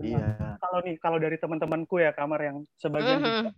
Iya. 0.00 0.58
Kalau 0.58 0.78
nih, 0.82 0.96
kalau 0.98 1.18
dari 1.22 1.36
teman-temanku 1.38 2.02
ya 2.02 2.10
kamar 2.12 2.40
yang 2.42 2.56
sebagian 2.76 3.20
Mhm. 3.22 3.30
juga 3.30 3.50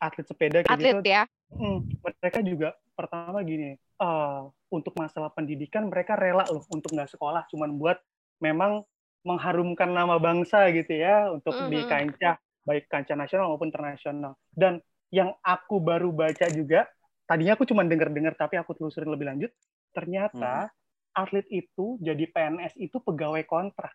atlet 0.00 0.26
sepeda 0.26 0.58
kayak 0.64 0.72
Atlet 0.74 0.94
gitu, 1.00 1.10
ya. 1.10 1.22
hmm, 1.54 1.78
mereka 2.02 2.38
juga 2.42 2.68
pertama 2.94 3.38
gini, 3.46 3.76
eh, 3.78 4.40
untuk 4.70 4.94
masalah 4.98 5.30
pendidikan 5.30 5.86
mereka 5.86 6.18
rela 6.18 6.46
loh 6.50 6.64
untuk 6.72 6.90
nggak 6.90 7.10
sekolah, 7.14 7.46
cuman 7.52 7.76
buat 7.78 7.98
memang 8.42 8.82
mengharumkan 9.24 9.88
nama 9.88 10.20
bangsa 10.20 10.68
gitu 10.74 10.92
ya 11.00 11.32
untuk 11.32 11.56
di 11.56 11.80
Mhm. 11.80 11.88
kancah 11.88 12.36
baik 12.64 12.88
kancah 12.88 13.16
nasional 13.16 13.52
maupun 13.52 13.68
internasional. 13.68 14.36
Dan 14.52 14.80
yang 15.14 15.30
aku 15.46 15.78
baru 15.78 16.10
baca 16.10 16.50
juga, 16.50 16.90
tadinya 17.30 17.54
aku 17.54 17.62
cuma 17.62 17.86
dengar-dengar 17.86 18.34
tapi 18.34 18.58
aku 18.58 18.74
telusurin 18.74 19.14
lebih 19.14 19.30
lanjut, 19.30 19.50
ternyata 19.94 20.74
atlet 21.14 21.46
itu 21.54 21.94
jadi 22.02 22.26
PNS 22.26 22.74
itu 22.82 22.98
pegawai 22.98 23.46
kontrak 23.46 23.94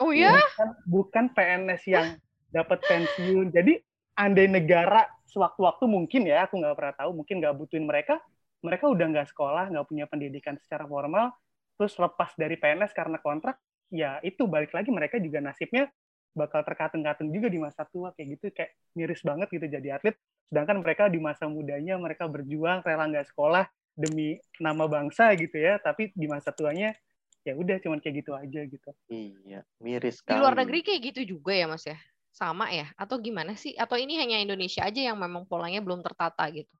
Oh 0.00 0.12
ya? 0.14 0.32
bukan, 0.32 0.68
bukan 0.88 1.24
PNS 1.36 1.82
yang 1.90 2.06
dapat 2.48 2.80
pensiun. 2.86 3.52
Jadi 3.52 3.76
andai 4.16 4.48
negara 4.48 5.04
sewaktu-waktu 5.28 5.84
mungkin 5.84 6.24
ya, 6.24 6.48
aku 6.48 6.60
nggak 6.60 6.76
pernah 6.76 6.94
tahu, 6.96 7.10
mungkin 7.20 7.44
nggak 7.44 7.54
butuhin 7.56 7.84
mereka, 7.84 8.20
mereka 8.64 8.88
udah 8.88 9.06
nggak 9.12 9.28
sekolah, 9.32 9.68
nggak 9.72 9.86
punya 9.88 10.04
pendidikan 10.08 10.56
secara 10.60 10.88
formal, 10.88 11.32
terus 11.76 11.96
lepas 11.96 12.32
dari 12.36 12.56
PNS 12.56 12.92
karena 12.96 13.18
kontrak, 13.20 13.56
ya 13.92 14.20
itu 14.24 14.48
balik 14.48 14.72
lagi 14.72 14.88
mereka 14.88 15.20
juga 15.20 15.44
nasibnya 15.44 15.88
bakal 16.32 16.64
terkatung-katung 16.64 17.28
juga 17.28 17.48
di 17.52 17.60
masa 17.60 17.84
tua 17.88 18.12
kayak 18.16 18.28
gitu 18.40 18.46
kayak 18.52 18.72
miris 18.96 19.20
banget 19.20 19.48
gitu 19.52 19.66
jadi 19.68 20.00
atlet 20.00 20.16
sedangkan 20.48 20.80
mereka 20.80 21.08
di 21.12 21.20
masa 21.20 21.48
mudanya 21.48 21.96
mereka 22.00 22.28
berjuang 22.28 22.80
rela 22.84 23.08
nggak 23.08 23.28
sekolah 23.32 23.68
demi 23.92 24.40
nama 24.56 24.88
bangsa 24.88 25.36
gitu 25.36 25.56
ya 25.60 25.76
tapi 25.76 26.08
di 26.16 26.24
masa 26.24 26.52
tuanya 26.52 26.96
ya 27.44 27.52
udah 27.58 27.76
cuman 27.82 27.98
kayak 28.00 28.24
gitu 28.24 28.32
aja 28.32 28.60
gitu 28.64 28.90
Iya, 29.10 29.66
miris 29.82 30.22
Di 30.22 30.30
sekali. 30.30 30.40
luar 30.40 30.54
negeri 30.56 30.80
kayak 30.86 31.00
gitu 31.12 31.36
juga 31.36 31.52
ya 31.52 31.66
Mas 31.66 31.84
ya? 31.84 31.98
Sama 32.32 32.70
ya? 32.72 32.88
Atau 32.96 33.20
gimana 33.20 33.52
sih? 33.58 33.76
Atau 33.76 33.98
ini 34.00 34.16
hanya 34.16 34.40
Indonesia 34.40 34.86
aja 34.86 35.12
yang 35.12 35.18
memang 35.20 35.44
polanya 35.44 35.82
belum 35.84 36.00
tertata 36.00 36.48
gitu? 36.48 36.70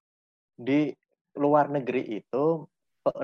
Di 0.57 0.95
luar 1.37 1.67
negeri 1.69 2.23
itu 2.23 2.65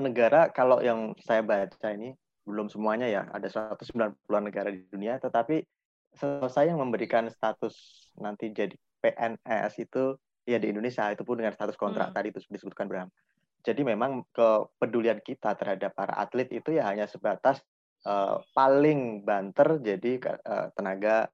negara 0.02 0.50
kalau 0.50 0.82
yang 0.82 1.14
saya 1.22 1.40
baca 1.40 1.88
ini 1.94 2.12
belum 2.42 2.66
semuanya 2.72 3.06
ya, 3.06 3.22
ada 3.30 3.46
190-an 3.46 4.42
negara 4.42 4.68
di 4.74 4.82
dunia, 4.90 5.20
tetapi 5.22 5.62
selesai 6.18 6.70
yang 6.70 6.78
memberikan 6.82 7.26
status 7.30 7.74
nanti 8.18 8.50
jadi 8.52 8.74
PNS 9.02 9.74
itu 9.80 10.18
ya 10.48 10.58
di 10.58 10.68
Indonesia 10.72 11.06
itu 11.14 11.22
pun 11.22 11.38
dengan 11.38 11.54
status 11.54 11.76
kontrak 11.78 12.10
Hmm. 12.10 12.16
tadi 12.16 12.28
itu 12.34 12.40
disebutkan 12.50 12.86
Bram. 12.90 13.08
Jadi 13.66 13.82
memang 13.84 14.24
kepedulian 14.32 15.20
kita 15.22 15.54
terhadap 15.58 15.92
para 15.94 16.14
atlet 16.18 16.48
itu 16.54 16.74
ya 16.78 16.88
hanya 16.90 17.06
sebatas 17.10 17.60
eh, 18.06 18.36
paling 18.54 19.22
banter 19.26 19.82
jadi 19.82 20.12
eh, 20.22 20.66
tenaga 20.74 21.28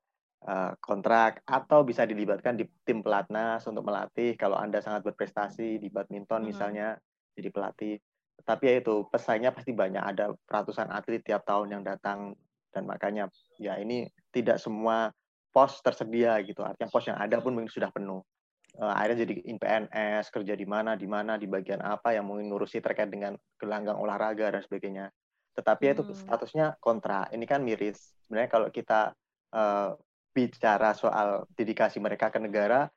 eh, 0.49 0.73
kontrak 0.81 1.41
atau 1.49 1.85
bisa 1.87 2.05
dilibatkan 2.05 2.57
di 2.61 2.65
tim 2.85 3.01
pelatnas 3.05 3.65
untuk 3.71 3.85
melatih 3.87 4.37
kalau 4.37 4.57
Anda 4.61 4.81
sangat 4.85 5.05
berprestasi 5.09 5.81
di 5.81 5.89
badminton 5.93 6.45
Mhm. 6.45 6.49
misalnya 6.51 6.89
jadi 7.37 7.49
pelatih. 7.55 7.97
Tapi 8.45 8.63
ya 8.69 8.75
itu 8.83 9.07
pesaingnya 9.09 9.55
pasti 9.55 9.73
banyak 9.73 10.03
ada 10.05 10.35
ratusan 10.51 10.91
atlet 10.93 11.23
tiap 11.25 11.47
tahun 11.49 11.81
yang 11.81 11.83
datang 11.87 12.35
dan 12.75 12.85
makanya 12.85 13.31
ya 13.63 13.79
ini 13.79 14.11
tidak 14.35 14.59
semua 14.59 15.15
pos 15.55 15.79
tersedia 15.79 16.35
gitu. 16.43 16.67
Artinya 16.67 16.91
pos 16.91 17.07
yang 17.07 17.17
ada 17.17 17.39
pun 17.39 17.55
mungkin 17.55 17.71
sudah 17.71 17.95
penuh. 17.95 18.27
Eh, 18.75 18.83
akhirnya 18.91 19.23
jadi 19.23 19.35
in 19.47 19.55
PNS 19.55 20.35
kerja 20.35 20.59
di 20.59 20.67
mana 20.67 20.99
di 20.99 21.07
mana 21.07 21.39
di 21.39 21.47
bagian 21.47 21.79
apa 21.79 22.11
yang 22.11 22.27
mungkin 22.27 22.51
ngurusi 22.51 22.83
terkait 22.83 23.07
dengan 23.07 23.39
gelanggang 23.55 23.95
olahraga 23.95 24.51
dan 24.51 24.67
sebagainya 24.67 25.15
tetapi 25.55 25.95
itu 25.95 26.03
Hmm. 26.03 26.19
statusnya 26.19 26.67
kontra 26.83 27.31
ini 27.31 27.47
kan 27.47 27.63
miris 27.63 28.19
sebenarnya 28.27 28.51
kalau 28.51 28.69
kita 28.75 29.15
eh, 29.55 29.91
bicara 30.35 30.91
soal 30.99 31.47
dedikasi 31.55 32.03
mereka 32.03 32.35
ke 32.35 32.43
negara 32.43 32.91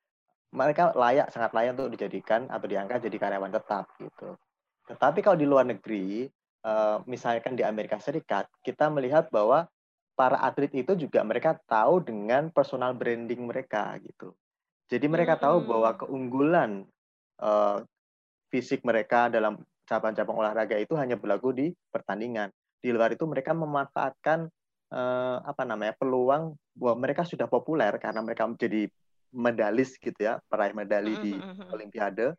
mereka 0.50 0.98
layak 0.98 1.30
sangat 1.30 1.54
layak 1.54 1.78
untuk 1.78 1.94
dijadikan 1.94 2.50
atau 2.50 2.66
diangkat 2.66 2.98
jadi 3.06 3.18
karyawan 3.22 3.54
tetap 3.54 3.86
gitu 4.02 4.34
tetapi 4.90 5.22
kalau 5.22 5.38
di 5.38 5.46
luar 5.46 5.70
negeri 5.70 6.26
eh, 6.66 6.98
misalkan 7.10 7.54
di 7.58 7.64
Amerika 7.66 7.98
Serikat 8.02 8.50
kita 8.66 8.90
melihat 8.90 9.30
bahwa 9.34 9.68
para 10.18 10.42
atlet 10.42 10.74
itu 10.74 10.98
juga 10.98 11.22
mereka 11.22 11.58
tahu 11.70 12.02
dengan 12.02 12.50
personal 12.50 12.94
branding 12.98 13.46
mereka 13.46 13.98
gitu 14.02 14.34
jadi 14.88 15.06
mereka 15.12 15.36
tahu 15.40 15.68
bahwa 15.68 15.94
Hmm. 15.94 16.00
keunggulan 16.06 16.72
eh, 17.44 17.78
fisik 18.52 18.82
mereka 18.88 19.28
dalam 19.28 19.60
cabang-cabang 19.88 20.38
olahraga 20.44 20.76
itu 20.80 20.96
hanya 21.00 21.16
berlaku 21.20 21.52
di 21.56 21.68
pertandingan. 21.92 22.52
Di 22.80 22.92
luar 22.96 23.12
itu 23.16 23.24
mereka 23.28 23.52
memanfaatkan 23.56 24.48
eh, 24.92 25.38
apa 25.44 25.64
namanya 25.68 25.96
peluang 26.00 26.56
bahwa 26.76 26.96
mereka 27.04 27.28
sudah 27.28 27.48
populer 27.52 27.92
karena 28.00 28.24
mereka 28.24 28.48
menjadi 28.48 28.88
medalis 29.36 30.00
gitu 30.00 30.16
ya, 30.16 30.40
peraih 30.48 30.72
medali 30.72 31.20
di 31.20 31.36
Mhm. 31.36 31.68
Olimpiade, 31.76 32.32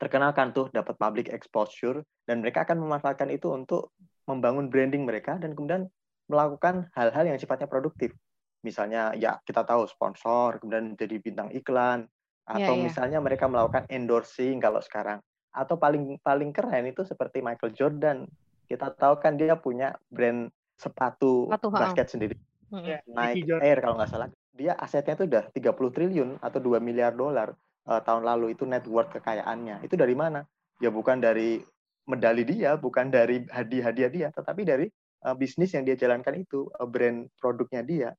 terkenalkan 0.00 0.56
tuh 0.56 0.72
dapat 0.72 0.96
public 0.96 1.28
exposure 1.28 2.00
dan 2.24 2.40
mereka 2.40 2.64
akan 2.64 2.80
memanfaatkan 2.80 3.28
itu 3.28 3.52
untuk 3.52 3.92
membangun 4.24 4.72
branding 4.72 5.04
mereka 5.04 5.36
dan 5.36 5.52
kemudian 5.52 5.92
melakukan 6.32 6.88
hal-hal 6.96 7.28
yang 7.28 7.36
sifatnya 7.36 7.68
produktif. 7.68 8.16
Misalnya 8.64 9.12
ya 9.12 9.36
kita 9.44 9.60
tahu 9.68 9.84
sponsor, 9.84 10.56
kemudian 10.56 10.96
jadi 10.96 11.20
bintang 11.20 11.52
iklan 11.52 12.08
atau 12.48 12.74
iya. 12.74 12.82
misalnya 12.82 13.18
mereka 13.20 13.44
melakukan 13.46 13.84
endorsing 13.92 14.58
kalau 14.58 14.80
sekarang 14.80 15.20
atau 15.52 15.76
paling 15.76 16.16
paling 16.24 16.50
keren 16.56 16.88
itu 16.88 17.04
seperti 17.04 17.44
Michael 17.44 17.76
Jordan. 17.76 18.24
Kita 18.64 18.94
tahu 18.96 19.20
kan 19.20 19.36
dia 19.36 19.58
punya 19.60 19.92
brand 20.08 20.48
sepatu 20.80 21.50
Sepatu, 21.50 21.68
ha. 21.76 21.78
basket 21.84 22.06
sendiri. 22.08 22.36
Mhm. 22.72 22.86
Ya, 22.86 22.98
Nike. 23.04 23.44
Air 23.60 23.84
kalau 23.84 24.00
nggak 24.00 24.10
salah. 24.10 24.28
Dia 24.54 24.78
asetnya 24.80 25.18
itu 25.18 25.26
udah 25.28 25.44
30 25.52 25.90
triliun 25.92 26.30
atau 26.40 26.58
2 26.62 26.80
miliar 26.80 27.12
dolar 27.12 27.52
eh, 27.90 28.00
tahun 28.06 28.22
lalu 28.22 28.54
itu 28.54 28.64
net 28.64 28.86
worth 28.86 29.10
kekayaannya. 29.12 29.82
Itu 29.82 29.98
dari 29.98 30.14
mana? 30.14 30.46
Ya 30.78 30.88
bukan 30.88 31.18
dari 31.20 31.60
medali 32.08 32.42
dia, 32.46 32.74
bukan 32.78 33.10
dari 33.12 33.44
hadiah-hadiah 33.46 34.10
dia, 34.10 34.28
tetapi 34.30 34.62
dari 34.64 34.86
eh, 35.20 35.36
bisnis 35.36 35.76
yang 35.76 35.84
dia 35.84 35.98
jalankan 36.00 36.32
itu, 36.38 36.70
eh, 36.70 36.88
brand 36.88 37.28
produknya 37.36 37.82
dia. 37.84 38.10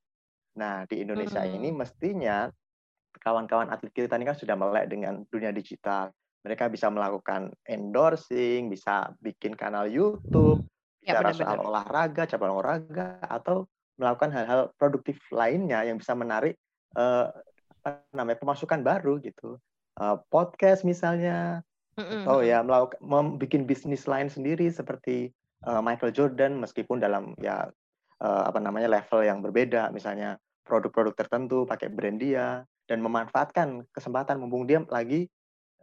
Nah, 0.54 0.84
di 0.86 1.00
Indonesia 1.02 1.42
Hmm. 1.42 1.56
ini 1.56 1.72
mestinya 1.72 2.46
kawan-kawan 3.18 3.72
atlet 3.72 3.90
kita 3.90 4.14
ini 4.16 4.24
kan 4.24 4.36
sudah 4.36 4.54
melek 4.54 4.86
dengan 4.86 5.24
dunia 5.26 5.50
digital. 5.50 6.12
Mereka 6.42 6.68
bisa 6.68 6.90
melakukan 6.90 7.54
endorsing, 7.66 8.66
bisa 8.66 9.10
bikin 9.18 9.54
kanal 9.54 9.86
YouTube, 9.86 10.62
Ya, 11.02 11.18
bicara 11.18 11.30
benar-benar. 11.30 11.46
soal 11.58 11.58
olahraga, 11.66 12.22
cabang 12.26 12.52
olahraga, 12.54 13.06
atau 13.26 13.66
melakukan 13.98 14.30
hal-hal 14.34 14.60
produktif 14.74 15.18
lainnya 15.30 15.82
yang 15.82 15.98
bisa 15.98 16.14
menarik 16.14 16.54
eh, 16.92 17.26
apa 17.82 18.02
namanya 18.14 18.38
pemasukan 18.38 18.80
baru 18.82 19.18
gitu. 19.22 19.58
Eh, 20.00 20.16
podcast 20.32 20.86
misalnya, 20.86 21.60
Mhm, 21.92 22.24
atau 22.24 22.40
ya 22.40 22.64
melakukan 22.64 22.96
membuat 23.04 23.68
bisnis 23.68 24.08
lain 24.08 24.32
sendiri 24.32 24.72
seperti 24.72 25.28
eh, 25.62 25.80
Michael 25.84 26.16
Jordan 26.16 26.58
meskipun 26.58 26.98
dalam 26.98 27.36
ya 27.38 27.68
eh, 28.22 28.42
apa 28.48 28.58
namanya 28.58 28.88
level 28.88 29.20
yang 29.26 29.44
berbeda, 29.44 29.92
misalnya 29.92 30.40
produk-produk 30.64 31.12
tertentu 31.12 31.68
pakai 31.68 31.90
brand 31.92 32.18
dia 32.22 32.64
dan 32.88 32.98
memanfaatkan 33.02 33.84
kesempatan 33.92 34.38
mumpung 34.40 34.64
dia 34.64 34.82
lagi 34.88 35.28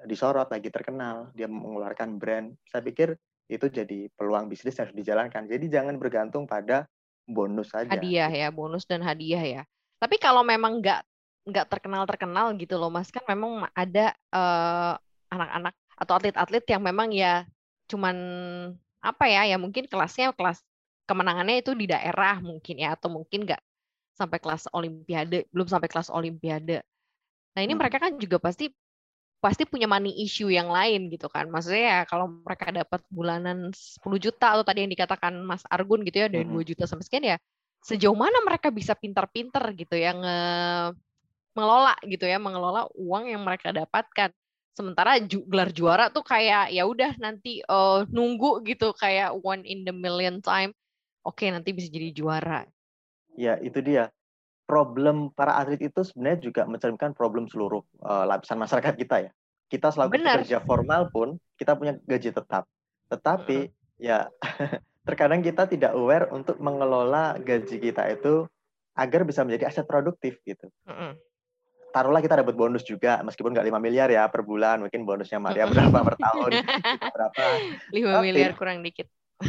disorot, 0.08 0.48
lagi 0.48 0.72
terkenal, 0.72 1.30
dia 1.36 1.52
mengeluarkan 1.52 2.18
brand. 2.18 2.56
Saya 2.72 2.80
pikir 2.82 3.20
itu 3.52 3.68
jadi 3.68 4.08
peluang 4.16 4.48
bisnis 4.48 4.80
yang 4.80 4.88
harus 4.88 4.96
dijalankan. 4.96 5.44
Jadi 5.52 5.66
jangan 5.68 6.00
bergantung 6.00 6.48
pada 6.48 6.88
bonus 7.30 7.70
saja. 7.70 7.94
hadiah 7.94 8.30
ya 8.34 8.50
bonus 8.50 8.90
dan 8.90 9.06
hadiah 9.06 9.40
ya 9.40 9.62
tapi 10.02 10.18
kalau 10.18 10.42
memang 10.42 10.82
nggak 10.82 11.06
nggak 11.50 11.68
terkenal 11.72 12.04
terkenal 12.10 12.48
gitu 12.62 12.76
loh 12.82 12.90
mas 12.94 13.10
kan 13.16 13.24
memang 13.28 13.68
ada 13.74 14.14
eh, 14.36 14.94
anak-anak 15.34 15.74
atau 16.00 16.14
atlet-atlet 16.18 16.64
yang 16.74 16.82
memang 16.86 17.10
ya 17.14 17.44
cuman 17.92 18.16
apa 19.00 19.26
ya 19.32 19.42
ya 19.52 19.58
mungkin 19.60 19.88
kelasnya 19.88 20.36
kelas 20.36 20.60
kemenangannya 21.10 21.64
itu 21.64 21.72
di 21.74 21.86
daerah 21.90 22.38
mungkin 22.44 22.76
ya 22.80 22.94
atau 22.96 23.10
mungkin 23.12 23.48
nggak 23.48 23.62
sampai 24.20 24.40
kelas 24.44 24.68
olimpiade 24.76 25.48
belum 25.54 25.68
sampai 25.72 25.90
kelas 25.92 26.10
olimpiade 26.12 26.84
nah 27.56 27.62
ini 27.66 27.74
Hmm. 27.74 27.80
mereka 27.80 27.98
kan 28.04 28.14
juga 28.20 28.38
pasti 28.42 28.70
pasti 29.40 29.64
punya 29.64 29.88
money 29.88 30.12
issue 30.26 30.52
yang 30.52 30.68
lain 30.68 31.08
gitu 31.14 31.32
kan. 31.32 31.48
Maksudnya 31.48 31.84
ya 31.84 32.00
kalau 32.10 32.28
mereka 32.44 32.76
dapat 32.76 33.02
bulanan 33.08 33.72
10 33.72 34.20
juta 34.20 34.52
atau 34.56 34.66
tadi 34.68 34.84
yang 34.84 34.92
dikatakan 34.92 35.34
Mas 35.46 35.64
Argun 35.72 36.04
gitu 36.04 36.24
ya 36.24 36.28
dari 36.28 36.44
Mhm. 36.44 36.52
2 36.52 36.64
juta 36.68 36.84
sampai 36.90 37.06
sekian 37.08 37.26
ya 37.36 37.38
sejauh 37.80 38.18
mana 38.18 38.44
mereka 38.44 38.68
bisa 38.74 38.94
pintar-pintar 39.00 39.72
gitu 39.80 39.96
ya 39.96 40.12
nge 40.12 40.38
mengelola 41.58 41.96
gitu 42.06 42.26
ya, 42.26 42.38
mengelola 42.38 42.88
uang 42.96 43.32
yang 43.32 43.42
mereka 43.42 43.74
dapatkan. 43.74 44.30
Sementara 44.78 45.20
ju 45.20 45.44
gelar 45.44 45.76
juara 45.76 46.08
tuh 46.08 46.24
kayak 46.24 46.72
ya 46.72 46.88
udah 46.88 47.20
nanti 47.20 47.60
uh, 47.68 48.08
nunggu 48.08 48.64
gitu 48.64 48.96
kayak 48.96 49.36
one 49.44 49.66
in 49.68 49.84
the 49.84 49.92
million 49.92 50.40
time. 50.40 50.72
Oke, 51.26 51.44
okay, 51.44 51.48
nanti 51.52 51.76
bisa 51.76 51.92
jadi 51.92 52.16
juara. 52.16 52.64
Ya, 53.36 53.60
itu 53.60 53.84
dia. 53.84 54.08
Problem 54.70 55.34
para 55.34 55.58
atlet 55.58 55.82
itu 55.82 56.06
sebenarnya 56.06 56.46
juga 56.46 56.62
mencerminkan 56.70 57.18
problem 57.18 57.50
seluruh 57.50 57.82
uh, 58.06 58.24
lapisan 58.30 58.62
masyarakat 58.62 58.94
kita 58.96 59.16
ya. 59.28 59.32
Kita 59.66 59.90
selaku 59.90 60.22
Benar. 60.22 60.46
pekerja 60.46 60.62
formal 60.62 61.10
pun 61.10 61.42
kita 61.58 61.74
punya 61.74 61.98
gaji 62.06 62.30
tetap. 62.30 62.70
Tetapi 63.10 63.58
mm 63.66 63.70
-hmm. 63.74 63.98
ya 63.98 64.30
terkadang 65.10 65.42
kita 65.42 65.66
tidak 65.66 65.98
aware 65.98 66.30
untuk 66.30 66.62
mengelola 66.62 67.36
gaji 67.42 67.82
kita 67.82 68.14
itu 68.14 68.46
agar 68.94 69.26
bisa 69.26 69.42
menjadi 69.42 69.74
aset 69.74 69.90
produktif 69.90 70.38
gitu. 70.46 70.70
Mm 70.86 70.94
-hmm 70.96 71.29
taruhlah 71.90 72.22
kita 72.22 72.42
dapat 72.42 72.56
bonus 72.56 72.86
juga 72.86 73.22
meskipun 73.26 73.54
nggak 73.54 73.68
5 73.68 73.86
miliar 73.86 74.10
ya 74.10 74.30
per 74.30 74.46
bulan 74.46 74.86
mungkin 74.86 75.06
bonusnya 75.06 75.40
Maria 75.42 75.66
berapa 75.70 76.00
per 76.06 76.16
tahun 76.18 76.52
berapa. 77.16 77.46
5 77.92 77.94
Tapi, 77.94 78.26
miliar 78.26 78.52
kurang 78.56 78.86
dikit. 78.86 79.08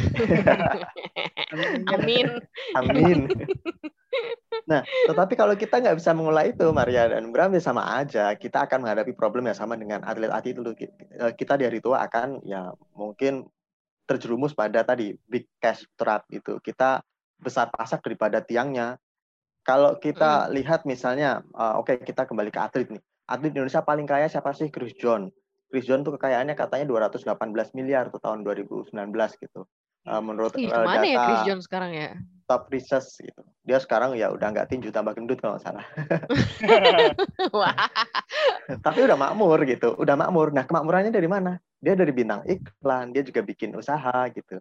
Amin. 1.95 2.27
Amin. 2.77 3.19
Nah 4.67 4.83
tetapi 5.07 5.39
kalau 5.39 5.55
kita 5.55 5.79
nggak 5.79 5.97
bisa 5.97 6.11
mengolah 6.11 6.43
itu 6.43 6.67
Maria 6.75 7.07
dan 7.07 7.31
Bram 7.31 7.55
ya 7.55 7.63
sama 7.63 7.95
aja. 7.95 8.35
Kita 8.35 8.67
akan 8.67 8.83
menghadapi 8.83 9.15
problem 9.15 9.47
yang 9.47 9.55
sama 9.55 9.79
dengan 9.79 10.03
atlet-atlet 10.03 10.51
itu. 10.51 10.61
Eh, 10.67 11.31
kita 11.33 11.55
dari 11.55 11.79
tua 11.79 12.03
akan 12.03 12.43
ya 12.43 12.75
mungkin 12.91 13.47
terjerumus 14.03 14.51
pada 14.51 14.83
tadi 14.83 15.15
big 15.31 15.47
cash 15.63 15.87
trap 15.95 16.27
itu. 16.27 16.59
Kita 16.59 16.99
besar 17.39 17.71
pasak 17.71 18.03
daripada 18.03 18.43
tiangnya 18.43 18.99
kalau 19.61 19.97
kita 20.01 20.47
hmm. 20.47 20.51
lihat 20.57 20.81
misalnya, 20.89 21.45
uh, 21.53 21.77
oke 21.77 21.93
okay, 21.93 21.95
kita 22.01 22.25
kembali 22.25 22.49
ke 22.49 22.61
atlet 22.61 22.87
nih. 22.89 23.03
Atlet 23.29 23.53
Indonesia 23.53 23.85
paling 23.85 24.09
kaya 24.09 24.25
siapa 24.25 24.51
sih? 24.57 24.73
Chris 24.73 24.97
John. 24.97 25.29
Chris 25.71 25.87
John 25.87 26.03
tuh 26.03 26.17
kekayaannya 26.17 26.57
katanya 26.57 26.85
218 26.89 27.77
miliar 27.77 28.11
tuh 28.11 28.19
tahun 28.19 28.43
2019 28.43 28.91
gitu. 29.39 29.63
Uh, 30.01 30.17
menurut 30.17 30.57
Ih, 30.57 30.65
uh, 30.73 30.81
data 30.81 31.05
ya 31.05 31.17
Chris 31.29 31.41
John 31.45 31.61
sekarang 31.61 31.93
ya? 31.93 32.17
Top 32.49 32.67
research 32.73 33.21
gitu. 33.21 33.45
Dia 33.61 33.77
sekarang 33.77 34.17
ya 34.17 34.33
udah 34.33 34.49
nggak 34.49 34.73
tinju 34.73 34.89
tambah 34.89 35.13
gendut 35.13 35.37
kalau 35.37 35.55
nggak 35.55 35.63
salah. 35.63 35.85
Tapi 38.85 38.99
udah 39.05 39.15
makmur 39.15 39.61
gitu, 39.69 39.93
udah 39.93 40.17
makmur. 40.17 40.49
Nah 40.49 40.65
kemakmurannya 40.65 41.13
dari 41.13 41.29
mana? 41.29 41.61
Dia 41.77 41.93
dari 41.93 42.11
bintang 42.11 42.41
iklan, 42.49 43.13
dia 43.13 43.21
juga 43.21 43.45
bikin 43.45 43.77
usaha 43.77 44.25
gitu. 44.33 44.57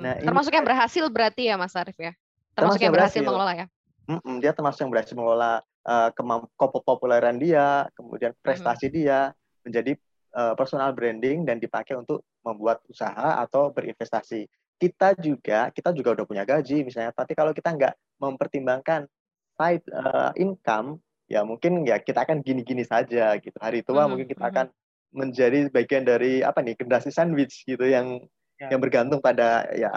Nah, 0.00 0.16
termasuk 0.20 0.52
ini, 0.52 0.56
yang 0.60 0.66
berhasil 0.68 1.04
berarti 1.08 1.42
ya 1.48 1.56
Mas 1.56 1.76
Arif 1.76 1.96
ya? 1.96 2.12
Termasuk, 2.12 2.56
termasuk 2.56 2.80
yang 2.84 2.94
berhasil, 2.94 3.20
berhasil 3.20 3.28
mengelola 3.28 3.52
ya? 3.56 3.66
Mm-mm, 4.10 4.42
dia 4.42 4.50
termasuk 4.50 4.82
yang 4.82 4.90
berhasil 4.90 5.14
mengelola 5.14 5.62
uh, 5.86 6.10
kepopuleran 6.58 7.38
dia, 7.38 7.86
kemudian 7.94 8.34
prestasi 8.42 8.90
mm-hmm. 8.90 8.98
dia 8.98 9.18
menjadi 9.62 9.92
uh, 10.34 10.54
personal 10.58 10.90
branding 10.90 11.46
dan 11.46 11.62
dipakai 11.62 11.94
untuk 11.94 12.26
membuat 12.42 12.82
usaha 12.90 13.38
atau 13.38 13.70
berinvestasi. 13.70 14.50
Kita 14.80 15.14
juga 15.14 15.70
kita 15.70 15.94
juga 15.94 16.18
udah 16.18 16.26
punya 16.26 16.42
gaji 16.42 16.82
misalnya, 16.82 17.14
tapi 17.14 17.38
kalau 17.38 17.54
kita 17.54 17.70
nggak 17.70 17.94
mempertimbangkan 18.18 19.06
side 19.54 19.86
uh, 19.94 20.34
income, 20.34 20.98
ya 21.30 21.46
mungkin 21.46 21.86
ya 21.86 22.02
kita 22.02 22.26
akan 22.26 22.42
gini-gini 22.42 22.82
saja 22.82 23.38
gitu. 23.38 23.54
Hari 23.62 23.86
tua 23.86 23.94
mm-hmm. 23.94 24.08
mungkin 24.10 24.26
kita 24.26 24.44
akan 24.50 24.66
menjadi 25.14 25.70
bagian 25.70 26.02
dari 26.02 26.42
apa 26.42 26.66
nih 26.66 26.74
generasi 26.74 27.14
sandwich 27.14 27.62
gitu 27.62 27.82
yang 27.86 28.18
ya. 28.58 28.74
yang 28.74 28.80
bergantung 28.82 29.22
pada 29.22 29.70
ya 29.74 29.90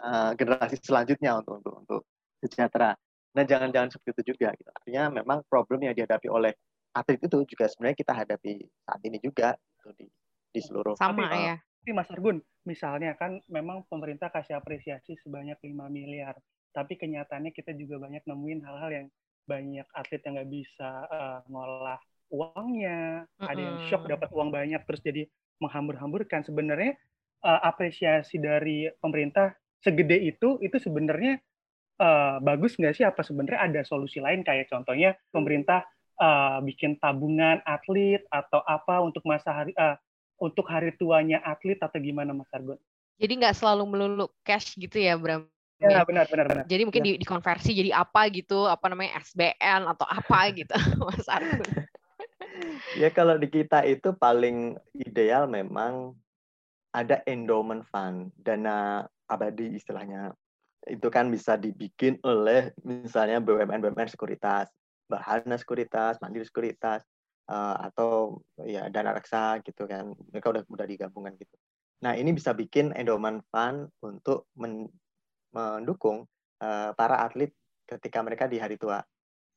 uh, 0.00 0.32
generasi 0.40 0.80
selanjutnya 0.80 1.36
untuk 1.36 1.60
untuk 1.60 1.74
untuk 1.84 2.00
sejahtera. 2.40 2.96
Nah, 3.32 3.44
jangan-jangan 3.48 3.88
seperti 3.92 4.10
itu 4.20 4.36
juga. 4.36 4.52
Gitu. 4.56 4.70
Artinya 4.70 5.02
memang 5.22 5.44
problem 5.48 5.80
yang 5.84 5.96
dihadapi 5.96 6.28
oleh 6.28 6.52
atlet 6.92 7.20
itu 7.24 7.36
juga 7.48 7.64
sebenarnya 7.68 7.96
kita 7.96 8.12
hadapi 8.12 8.52
saat 8.84 9.00
ini 9.08 9.18
juga 9.18 9.56
gitu, 9.56 9.88
di, 9.96 10.06
di 10.52 10.60
seluruh. 10.60 10.94
Sama 11.00 11.24
tapi, 11.28 11.48
ya. 11.48 11.56
Tapi 11.56 11.90
Mas 11.96 12.10
Argun, 12.12 12.38
misalnya 12.68 13.16
kan 13.16 13.40
memang 13.48 13.88
pemerintah 13.88 14.28
kasih 14.28 14.60
apresiasi 14.60 15.16
sebanyak 15.24 15.56
5 15.64 15.72
miliar. 15.88 16.36
Tapi 16.72 16.96
kenyataannya 17.00 17.52
kita 17.52 17.72
juga 17.76 18.00
banyak 18.00 18.22
nemuin 18.24 18.60
hal-hal 18.64 18.90
yang 18.92 19.06
banyak 19.42 19.86
atlet 19.92 20.22
yang 20.22 20.38
nggak 20.38 20.52
bisa 20.52 20.90
uh, 21.10 21.40
ngolah 21.50 21.98
uangnya, 22.32 23.26
mm 23.26 23.28
-hmm. 23.42 23.50
ada 23.50 23.60
yang 23.60 23.76
shock 23.90 24.06
dapat 24.08 24.30
uang 24.32 24.54
banyak 24.54 24.80
terus 24.86 25.02
jadi 25.02 25.26
menghambur-hamburkan. 25.60 26.46
Sebenarnya 26.46 26.96
uh, 27.44 27.60
apresiasi 27.66 28.38
dari 28.38 28.88
pemerintah 29.02 29.52
segede 29.82 30.22
itu 30.22 30.62
itu 30.62 30.78
sebenarnya 30.78 31.42
uh, 32.02 32.42
bagus 32.42 32.74
nggak 32.74 32.94
sih 32.98 33.06
apa 33.06 33.22
sebenarnya 33.22 33.62
ada 33.62 33.80
solusi 33.86 34.18
lain 34.18 34.42
kayak 34.42 34.66
contohnya 34.66 35.14
pemerintah 35.30 35.86
uh, 36.18 36.58
bikin 36.66 36.98
tabungan 36.98 37.62
atlet 37.62 38.26
atau 38.28 38.60
apa 38.66 38.98
untuk 38.98 39.22
masa 39.22 39.54
hari 39.54 39.72
uh, 39.78 39.94
untuk 40.42 40.66
hari 40.66 40.90
tuanya 40.98 41.38
atlet 41.46 41.78
atau 41.78 42.02
gimana 42.02 42.34
Mas 42.34 42.50
Argun? 42.50 42.78
Jadi 43.22 43.32
nggak 43.38 43.54
selalu 43.54 43.84
melulu 43.86 44.26
cash 44.42 44.74
gitu 44.74 44.98
ya 44.98 45.14
Bram? 45.14 45.46
Ya, 45.82 46.02
benar 46.06 46.30
benar 46.30 46.46
benar. 46.46 46.64
Jadi 46.66 46.82
mungkin 46.86 47.02
ya. 47.02 47.06
di, 47.10 47.12
dikonversi 47.22 47.70
jadi 47.74 47.90
apa 47.94 48.30
gitu, 48.30 48.70
apa 48.70 48.86
namanya 48.86 49.18
SBN 49.22 49.90
atau 49.90 50.06
apa 50.06 50.50
gitu, 50.54 50.74
Mas 51.06 51.26
Argun. 51.26 51.66
ya 52.94 53.10
kalau 53.10 53.34
di 53.38 53.50
kita 53.50 53.82
itu 53.86 54.14
paling 54.14 54.78
ideal 54.94 55.50
memang 55.50 56.14
ada 56.94 57.24
endowment 57.26 57.82
fund, 57.90 58.30
dana 58.38 59.08
abadi 59.26 59.74
istilahnya 59.74 60.36
itu 60.90 61.08
kan 61.14 61.30
bisa 61.30 61.54
dibikin 61.54 62.18
oleh 62.26 62.74
misalnya 62.82 63.38
BUMN 63.38 63.78
BUMN 63.78 64.08
sekuritas, 64.10 64.66
Bahana 65.06 65.54
sekuritas, 65.54 66.18
Mandiri 66.18 66.42
sekuritas, 66.42 67.06
uh, 67.46 67.76
atau 67.86 68.42
ya 68.66 68.90
dana 68.90 69.14
reksa 69.14 69.62
gitu 69.62 69.86
kan. 69.86 70.10
Mereka 70.34 70.46
udah 70.50 70.62
mudah 70.66 70.86
digabungkan 70.86 71.38
gitu. 71.38 71.54
Nah, 72.02 72.18
ini 72.18 72.34
bisa 72.34 72.50
bikin 72.50 72.90
endowment 72.98 73.46
fund 73.54 73.86
untuk 74.02 74.50
men 74.58 74.90
mendukung 75.54 76.26
uh, 76.64 76.90
para 76.96 77.22
atlet 77.22 77.52
ketika 77.86 78.18
mereka 78.24 78.50
di 78.50 78.58
hari 78.58 78.74
tua. 78.74 78.98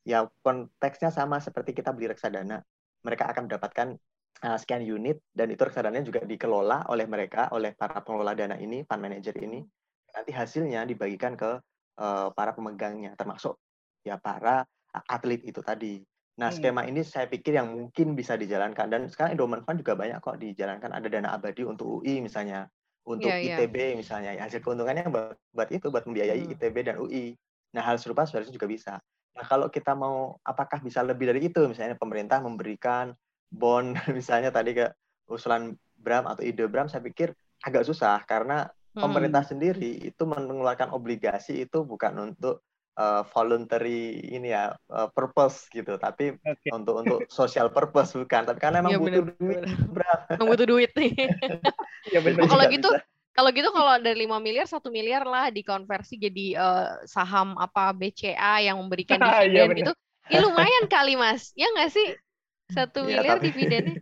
Ya 0.06 0.22
konteksnya 0.46 1.10
sama 1.10 1.42
seperti 1.42 1.74
kita 1.74 1.90
beli 1.90 2.14
reksadana. 2.14 2.62
Mereka 3.02 3.26
akan 3.34 3.50
mendapatkan 3.50 3.98
uh, 4.46 4.58
sekian 4.62 4.86
unit 4.86 5.18
dan 5.34 5.50
itu 5.50 5.66
reksadana 5.66 6.06
juga 6.06 6.22
dikelola 6.22 6.86
oleh 6.86 7.10
mereka, 7.10 7.50
oleh 7.50 7.74
para 7.74 7.98
pengelola 7.98 8.38
dana 8.38 8.54
ini, 8.62 8.86
fund 8.86 9.02
manager 9.02 9.34
ini 9.42 9.66
nanti 10.16 10.32
hasilnya 10.32 10.88
dibagikan 10.88 11.36
ke 11.36 11.60
uh, 12.00 12.28
para 12.32 12.56
pemegangnya 12.56 13.12
termasuk 13.12 13.60
ya 14.00 14.16
para 14.16 14.64
atlet 15.04 15.44
itu 15.44 15.60
tadi. 15.60 16.00
Nah, 16.36 16.52
hmm. 16.52 16.56
skema 16.56 16.82
ini 16.88 17.00
saya 17.04 17.28
pikir 17.28 17.56
yang 17.56 17.72
mungkin 17.72 18.12
bisa 18.16 18.36
dijalankan 18.36 18.88
dan 18.88 19.08
sekarang 19.08 19.36
endowment 19.36 19.64
fund 19.64 19.80
juga 19.80 19.96
banyak 19.96 20.20
kok 20.20 20.36
dijalankan 20.40 20.92
ada 20.92 21.08
dana 21.08 21.32
abadi 21.32 21.64
untuk 21.64 22.00
UI 22.00 22.20
misalnya, 22.20 22.68
untuk 23.08 23.28
yeah, 23.28 23.60
ITB 23.60 23.76
yeah. 23.76 23.96
misalnya. 23.96 24.30
Ya, 24.36 24.44
hasil 24.44 24.60
keuntungannya 24.60 25.08
buat, 25.08 25.36
buat 25.52 25.68
itu 25.72 25.88
buat 25.88 26.04
membiayai 26.04 26.44
hmm. 26.44 26.52
ITB 26.56 26.76
dan 26.84 26.96
UI. 27.00 27.36
Nah, 27.72 27.84
hal 27.84 27.96
serupa 27.96 28.28
sebenarnya 28.28 28.52
juga 28.52 28.68
bisa. 28.68 28.94
Nah, 29.36 29.44
kalau 29.44 29.68
kita 29.68 29.92
mau 29.96 30.36
apakah 30.44 30.80
bisa 30.80 31.04
lebih 31.04 31.28
dari 31.28 31.48
itu 31.48 31.60
misalnya 31.68 31.96
pemerintah 31.96 32.40
memberikan 32.40 33.12
bond 33.52 33.96
misalnya 34.16 34.52
tadi 34.52 34.76
ke 34.76 34.86
usulan 35.28 35.76
Bram 35.96 36.28
atau 36.28 36.44
ide 36.44 36.68
Bram 36.68 36.86
saya 36.86 37.00
pikir 37.00 37.32
agak 37.64 37.88
susah 37.88 38.20
karena 38.28 38.68
pemerintah 38.96 39.44
hmm. 39.44 39.50
sendiri 39.52 39.92
itu 40.08 40.22
mengeluarkan 40.24 40.90
obligasi 40.96 41.68
itu 41.68 41.84
bukan 41.84 42.32
untuk 42.32 42.64
uh, 42.96 43.22
voluntary 43.30 44.24
ini 44.32 44.50
ya 44.50 44.74
uh, 44.90 45.08
purpose 45.12 45.68
gitu 45.70 46.00
tapi 46.00 46.34
okay. 46.42 46.72
untuk 46.72 47.04
untuk 47.04 47.18
social 47.28 47.68
purpose 47.70 48.16
bukan. 48.16 48.48
Tapi 48.48 48.58
karena 48.58 48.80
emang 48.82 48.96
ya, 48.96 49.00
butuh 49.00 49.22
bener, 49.22 49.36
duit 49.38 49.60
butuh 50.50 50.66
duit 50.66 50.90
nih. 50.96 51.12
Ya, 52.06 52.22
bener, 52.22 52.38
oh, 52.38 52.46
kalau 52.46 52.70
gitu 52.70 52.86
bisa. 52.86 53.02
kalau 53.34 53.50
gitu 53.50 53.66
kalau 53.74 53.98
dari 53.98 54.30
5 54.30 54.38
miliar 54.38 54.70
satu 54.70 54.94
miliar 54.94 55.26
lah 55.26 55.50
dikonversi 55.50 56.22
jadi 56.22 56.54
uh, 56.54 57.02
saham 57.02 57.58
apa 57.58 57.90
BCA 57.90 58.62
yang 58.62 58.78
memberikan 58.78 59.18
iya, 59.26 59.66
dividen 59.66 59.74
ya, 59.74 59.82
itu 59.90 59.92
ya 60.30 60.38
lumayan 60.46 60.86
kali 60.86 61.18
mas. 61.18 61.50
Ya 61.58 61.66
nggak 61.74 61.90
sih? 61.90 62.14
Satu 62.70 63.10
ya, 63.10 63.18
miliar 63.18 63.42
tapi, 63.42 63.50
dividennya. 63.50 63.98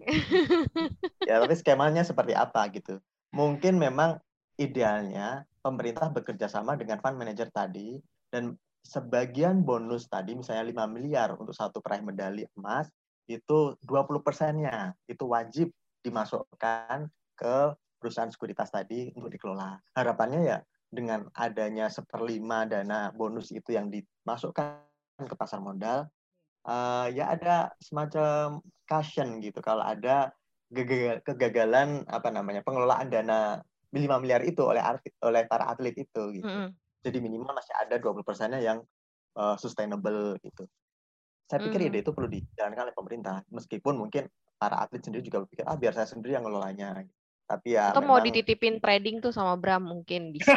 Ya 1.24 1.40
tapi 1.40 1.56
skemanya 1.56 2.04
seperti 2.04 2.36
apa 2.36 2.60
gitu. 2.68 3.00
Mungkin 3.32 3.80
memang 3.80 4.20
idealnya 4.60 5.42
pemerintah 5.60 6.12
bekerja 6.12 6.46
sama 6.46 6.78
dengan 6.78 7.00
fund 7.00 7.18
manager 7.18 7.48
tadi 7.50 7.98
dan 8.30 8.54
sebagian 8.84 9.64
bonus 9.64 10.06
tadi 10.06 10.36
misalnya 10.36 10.84
5 10.84 10.94
miliar 10.94 11.32
untuk 11.40 11.56
satu 11.56 11.80
peraih 11.80 12.04
medali 12.04 12.44
emas 12.58 12.92
itu 13.24 13.72
20 13.80 14.20
persennya 14.20 14.92
itu 15.08 15.24
wajib 15.24 15.72
dimasukkan 16.04 17.08
ke 17.32 17.56
perusahaan 17.96 18.28
sekuritas 18.28 18.68
tadi 18.68 19.08
untuk 19.16 19.32
dikelola. 19.32 19.80
Harapannya 19.96 20.40
ya 20.44 20.58
dengan 20.92 21.24
adanya 21.32 21.88
seperlima 21.88 22.68
dana 22.68 23.08
bonus 23.16 23.48
itu 23.48 23.72
yang 23.72 23.88
dimasukkan 23.88 24.84
ke 25.24 25.34
pasar 25.40 25.64
modal, 25.64 26.04
uh, 26.68 27.08
ya 27.08 27.32
ada 27.32 27.72
semacam 27.80 28.60
caution 28.84 29.40
gitu 29.40 29.64
kalau 29.64 29.80
ada 29.80 30.36
kegagalan 31.24 32.02
apa 32.10 32.28
namanya 32.34 32.60
pengelolaan 32.66 33.08
dana 33.08 33.62
5 33.94 34.18
miliar 34.18 34.42
itu 34.42 34.60
oleh 34.66 34.82
oleh 35.22 35.42
para 35.46 35.70
atlet 35.70 35.94
itu 35.94 36.22
gitu. 36.34 36.46
Mm 36.46 36.58
-hmm. 36.66 36.68
Jadi 37.04 37.18
minimal 37.22 37.54
masih 37.54 37.74
ada 37.78 37.94
20 38.00 38.26
persennya 38.26 38.58
yang 38.58 38.82
uh, 39.38 39.54
sustainable 39.60 40.34
gitu. 40.42 40.66
Saya 41.44 41.60
pikir 41.60 41.84
Mhm. 41.84 41.88
ide 41.92 41.98
itu 42.00 42.10
perlu 42.16 42.28
dijalankan 42.32 42.88
oleh 42.88 42.96
pemerintah, 42.96 43.44
meskipun 43.52 44.00
mungkin 44.00 44.24
para 44.56 44.80
atlet 44.80 45.04
sendiri 45.04 45.20
juga 45.20 45.44
berpikir 45.44 45.68
ah 45.68 45.76
biar 45.76 45.92
saya 45.92 46.08
sendiri 46.08 46.32
yang 46.34 46.48
ngelolanya. 46.48 47.04
Tapi 47.44 47.76
ya 47.76 47.92
Atau 47.92 48.00
mau 48.00 48.16
memang 48.16 48.32
dititipin 48.32 48.80
trading 48.80 49.20
tuh 49.20 49.28
sama 49.28 49.52
Bram 49.60 49.84
mungkin 49.84 50.32
bisa. 50.32 50.56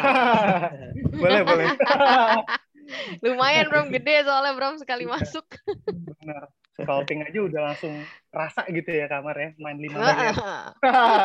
boleh 1.22 1.44
boleh 1.44 1.66
Lumayan 3.24 3.68
Bram 3.68 3.92
gede 3.92 4.24
soalnya 4.24 4.56
Bram 4.56 4.80
sekali 4.80 5.04
Iya. 5.04 5.12
masuk. 5.20 5.44
benar 5.84 6.48
scouting 6.78 7.26
aja 7.26 7.38
udah 7.42 7.60
langsung 7.72 7.94
rasa 8.30 8.62
gitu 8.70 8.86
ya 8.86 9.10
kamar 9.10 9.34
ya 9.34 9.50
main 9.58 9.78
lima 9.82 9.98
miliar 9.98 10.34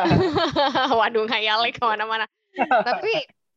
Waduh 0.98 1.24
ngayalnya 1.30 1.70
ke 1.70 1.82
mana-mana. 1.84 2.26
Tapi 2.88 3.12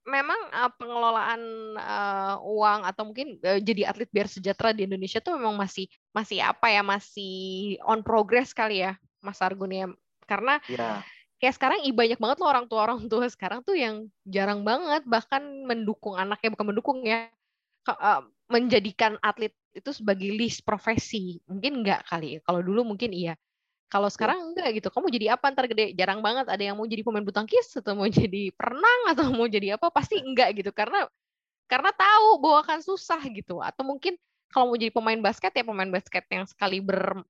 memang 0.07 0.39
uh, 0.55 0.71
pengelolaan 0.77 1.41
uh, 1.75 2.35
uang 2.45 2.79
atau 2.87 3.03
mungkin 3.09 3.41
uh, 3.43 3.59
jadi 3.59 3.91
atlet 3.91 4.07
biar 4.13 4.29
sejahtera 4.29 4.71
di 4.71 4.87
Indonesia 4.87 5.19
tuh 5.19 5.35
memang 5.35 5.57
masih 5.57 5.89
masih 6.15 6.39
apa 6.39 6.71
ya 6.71 6.85
masih 6.85 7.75
on 7.83 8.05
progress 8.05 8.53
kali 8.53 8.85
ya 8.85 8.95
Mas 9.19 9.41
Argun 9.41 9.73
ya. 9.73 9.87
Karena 10.29 10.61
ya 10.69 11.01
kayak 11.37 11.55
sekarang 11.55 11.79
i 11.85 11.93
banyak 11.93 12.17
banget 12.17 12.37
loh 12.41 12.49
orang 12.49 12.65
tua 12.65 12.79
orang 12.81 13.05
tua 13.05 13.29
sekarang 13.29 13.61
tuh 13.61 13.77
yang 13.77 14.09
jarang 14.25 14.65
banget 14.65 15.05
bahkan 15.05 15.41
mendukung 15.69 16.17
anaknya 16.17 16.49
bukan 16.49 16.67
mendukung 16.73 16.97
ya 17.05 17.29
ke- 17.85 17.99
uh, 18.01 18.25
menjadikan 18.49 19.21
atlet 19.21 19.53
itu 19.77 19.89
sebagai 19.93 20.29
list 20.33 20.65
profesi. 20.65 21.37
Mungkin 21.45 21.83
enggak 21.83 22.09
kali 22.09 22.37
ya. 22.37 22.39
kalau 22.43 22.61
dulu 22.65 22.95
mungkin 22.95 23.13
iya. 23.13 23.37
Kalau 23.87 24.11
sekarang 24.11 24.51
enggak 24.51 24.75
gitu. 24.81 24.91
Kamu 24.91 25.07
jadi 25.07 25.39
apa? 25.39 25.47
Ntar 25.53 25.71
gede. 25.71 25.95
Jarang 25.95 26.19
banget 26.19 26.51
ada 26.51 26.59
yang 26.59 26.75
mau 26.75 26.83
jadi 26.83 27.05
pemain 27.05 27.23
bulu 27.23 27.31
tangkis 27.31 27.71
atau 27.79 27.95
mau 27.95 28.09
jadi 28.09 28.51
perenang 28.51 29.01
atau 29.15 29.31
mau 29.37 29.47
jadi 29.47 29.79
apa? 29.79 29.87
Pasti 29.93 30.19
enggak 30.19 30.59
gitu. 30.59 30.75
Karena 30.75 31.07
karena 31.67 31.91
tahu 31.95 32.27
bahwa 32.43 32.57
akan 32.67 32.79
susah 32.83 33.21
gitu. 33.31 33.63
Atau 33.63 33.87
mungkin 33.87 34.19
kalau 34.51 34.73
mau 34.73 34.77
jadi 34.79 34.91
pemain 34.91 35.19
basket 35.19 35.51
ya 35.55 35.63
pemain 35.63 35.91
basket 35.91 36.25
yang 36.27 36.43
sekali 36.47 36.83
ber 36.83 37.23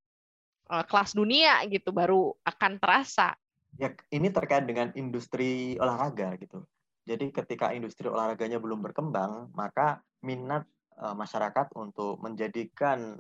eh, 0.74 0.84
kelas 0.90 1.14
dunia 1.14 1.62
gitu 1.70 1.94
baru 1.94 2.34
akan 2.42 2.82
terasa. 2.82 3.38
Ya 3.78 3.94
ini 4.10 4.34
terkait 4.34 4.66
dengan 4.66 4.90
industri 4.98 5.78
olahraga 5.78 6.34
gitu. 6.42 6.66
Jadi 7.08 7.32
ketika 7.32 7.72
industri 7.72 8.12
olahraganya 8.12 8.60
belum 8.60 8.84
berkembang, 8.84 9.54
maka 9.56 10.04
minat 10.20 10.68
eh, 10.98 11.16
masyarakat 11.16 11.68
untuk 11.78 12.20
menjadikan 12.20 13.18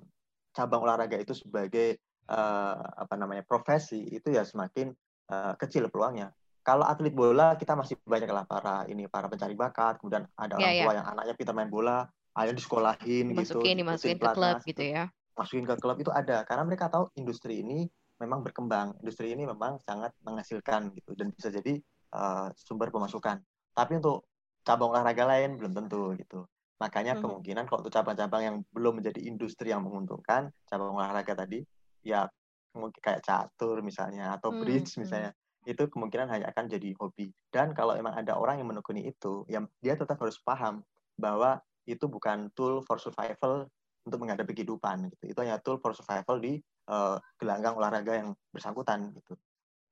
cabang 0.51 0.81
olahraga 0.81 1.21
itu 1.21 1.37
sebagai 1.37 2.01
eh, 2.27 2.77
apa 2.81 3.13
namanya 3.13 3.45
profesi 3.45 4.01
itu 4.09 4.33
ya 4.33 4.41
semakin 4.41 4.89
eh, 5.31 5.53
kecil 5.61 5.87
peluangnya. 5.93 6.33
Kalau 6.65 6.83
atlet 6.83 7.15
bola 7.15 7.55
kita 7.55 7.79
masih 7.79 7.95
banyak 8.03 8.27
lah 8.27 8.43
para 8.43 8.83
ini 8.91 9.07
para 9.07 9.31
pencari 9.31 9.55
bakat, 9.55 10.03
kemudian 10.03 10.27
ada 10.35 10.59
Iya, 10.59 10.67
orang 10.67 10.79
tua 10.83 10.93
yang 10.99 11.07
anaknya 11.15 11.33
pintar 11.39 11.55
main 11.55 11.71
bola, 11.71 12.03
ayah 12.43 12.51
disekolahin 12.51 13.31
gitu, 13.31 13.63
dimasukin 13.63 13.75
dimasukin 13.79 14.17
ke 14.19 14.19
klub 14.19 14.35
pelatnas, 14.35 14.67
gitu 14.67 14.83
ya. 14.83 15.03
Masukin 15.39 15.63
ke 15.63 15.75
klub 15.79 15.97
itu 16.01 16.11
ada 16.11 16.43
karena 16.43 16.63
mereka 16.67 16.91
tahu 16.91 17.07
industri 17.15 17.63
ini 17.63 17.87
memang 18.19 18.43
berkembang 18.43 18.99
industri 18.99 19.31
ini 19.31 19.47
memang 19.47 19.79
sangat 19.79 20.11
menghasilkan 20.25 20.91
gitu 20.91 21.15
dan 21.15 21.31
bisa 21.31 21.53
jadi 21.53 21.79
uh, 22.11 22.51
sumber 22.57 22.91
pemasukan. 22.91 23.39
Tapi 23.71 24.03
untuk 24.03 24.27
cabang 24.67 24.91
olahraga 24.91 25.23
lain 25.23 25.55
belum 25.55 25.71
tentu 25.71 26.19
gitu 26.19 26.43
makanya 26.81 27.13
Mhm. 27.13 27.21
kemungkinan 27.21 27.65
kalau 27.69 27.81
untuk 27.85 27.93
cabang-cabang 27.95 28.41
yang 28.45 28.55
belum 28.73 29.01
menjadi 29.01 29.19
industri 29.25 29.73
yang 29.73 29.81
menguntungkan 29.85 30.53
cabang 30.69 30.93
olahraga 30.97 31.33
tadi 31.33 31.65
ya 32.05 32.29
mungkin 32.77 32.99
kayak 33.01 33.21
catur 33.25 33.81
misalnya 33.81 34.37
atau 34.37 34.49
Hmm, 34.49 34.51
bridge 34.53 34.97
hmm. 34.97 34.97
misalnya 35.01 35.33
itu 35.67 35.83
kemungkinan 35.89 36.29
hanya 36.31 36.45
akan 36.53 36.65
jadi 36.71 36.93
hobi 37.01 37.33
dan 37.51 37.73
kalau 37.75 37.97
emang 37.97 38.13
ada 38.15 38.37
orang 38.39 38.61
yang 38.61 38.69
menekuni 38.71 39.09
itu 39.09 39.43
ya 39.49 39.59
dia 39.83 39.97
tetap 39.97 40.15
harus 40.21 40.37
paham 40.45 40.85
bahwa 41.17 41.59
itu 41.89 42.05
bukan 42.07 42.51
tool 42.53 42.83
for 42.85 42.99
survival 43.01 43.67
untuk 44.07 44.19
menghadapi 44.23 44.51
kehidupan 44.55 45.07
gitu. 45.11 45.31
Itu 45.35 45.39
hanya 45.43 45.59
tool 45.59 45.79
for 45.83 45.91
survival 45.95 46.39
di 46.39 46.59
eh, 46.63 47.17
gelanggang 47.39 47.75
olahraga 47.79 48.13
yang 48.23 48.29
bersangkutan 48.51 49.11
gitu. 49.15 49.35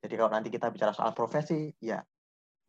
Jadi 0.04 0.14
kalau 0.20 0.32
nanti 0.34 0.50
kita 0.54 0.70
bicara 0.72 0.94
soal 0.96 1.12
profesi, 1.18 1.72
ya 1.82 2.04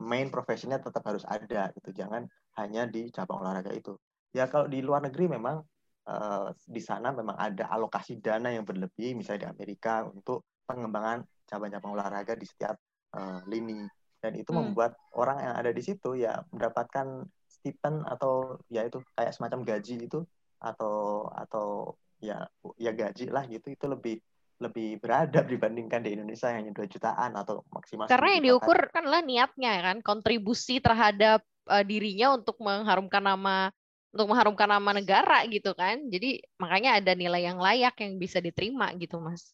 main 0.02 0.28
profesinya 0.34 0.78
tetap 0.80 1.02
harus 1.08 1.24
ada 1.28 1.70
gitu. 1.76 1.90
Jangan 1.94 2.28
hanya 2.60 2.82
di 2.90 3.08
cabang 3.14 3.42
olahraga 3.44 3.72
itu. 3.74 3.96
Ya 4.34 4.48
kalau 4.50 4.66
di 4.66 4.82
luar 4.82 5.02
negeri 5.04 5.30
memang 5.30 5.62
eh, 6.06 6.48
di 6.54 6.82
sana 6.82 7.10
memang 7.10 7.34
ada 7.38 7.70
alokasi 7.70 8.18
dana 8.22 8.50
yang 8.50 8.64
berlebih, 8.66 9.14
misalnya 9.14 9.48
di 9.48 9.48
Amerika 9.58 10.06
untuk 10.06 10.46
pengembangan 10.66 11.22
cabang-cabang 11.46 11.92
olahraga 11.94 12.34
di 12.34 12.46
setiap 12.46 12.76
eh, 13.16 13.40
lini. 13.46 13.86
Dan 14.16 14.32
itu 14.34 14.50
Hmm. 14.50 14.72
membuat 14.72 14.96
orang 15.14 15.38
yang 15.38 15.54
ada 15.54 15.70
di 15.70 15.82
situ 15.84 16.18
ya 16.18 16.42
mendapatkan 16.50 17.28
stipend 17.46 18.02
atau 18.06 18.58
ya 18.66 18.82
itu 18.82 18.98
kayak 19.14 19.34
semacam 19.34 19.62
gaji 19.62 20.06
itu 20.06 20.22
atau 20.58 21.26
atau 21.30 21.94
ya 22.18 22.48
ya 22.80 22.90
gaji 22.96 23.28
lah 23.28 23.44
gitu 23.46 23.70
itu 23.70 23.86
lebih 23.86 24.16
lebih 24.56 24.98
beradab 25.04 25.44
dibandingkan 25.52 26.00
di 26.00 26.16
Indonesia 26.16 26.48
yang 26.48 26.64
hanya 26.64 26.72
2 26.72 26.88
jutaan 26.88 27.36
atau 27.36 27.60
maksimal 27.70 28.08
karena 28.08 28.28
10 28.32 28.34
yang 28.40 28.44
diukur 28.50 28.78
kan 28.88 29.04
lah 29.04 29.20
niatnya 29.20 29.72
kan 29.84 30.00
kontribusi 30.00 30.80
terhadap 30.80 31.44
eh, 31.68 31.84
dirinya 31.84 32.34
untuk 32.34 32.56
mengharumkan 32.64 33.20
nama 33.20 33.68
untuk 34.16 34.32
mengharumkan 34.32 34.72
nama 34.72 34.90
negara 34.96 35.44
gitu 35.46 35.76
kan 35.76 36.08
jadi 36.08 36.40
makanya 36.56 37.04
ada 37.04 37.12
nilai 37.12 37.44
yang 37.44 37.60
layak 37.60 37.94
yang 38.00 38.16
bisa 38.16 38.40
diterima 38.40 38.90
gitu 38.96 39.20
mas 39.20 39.52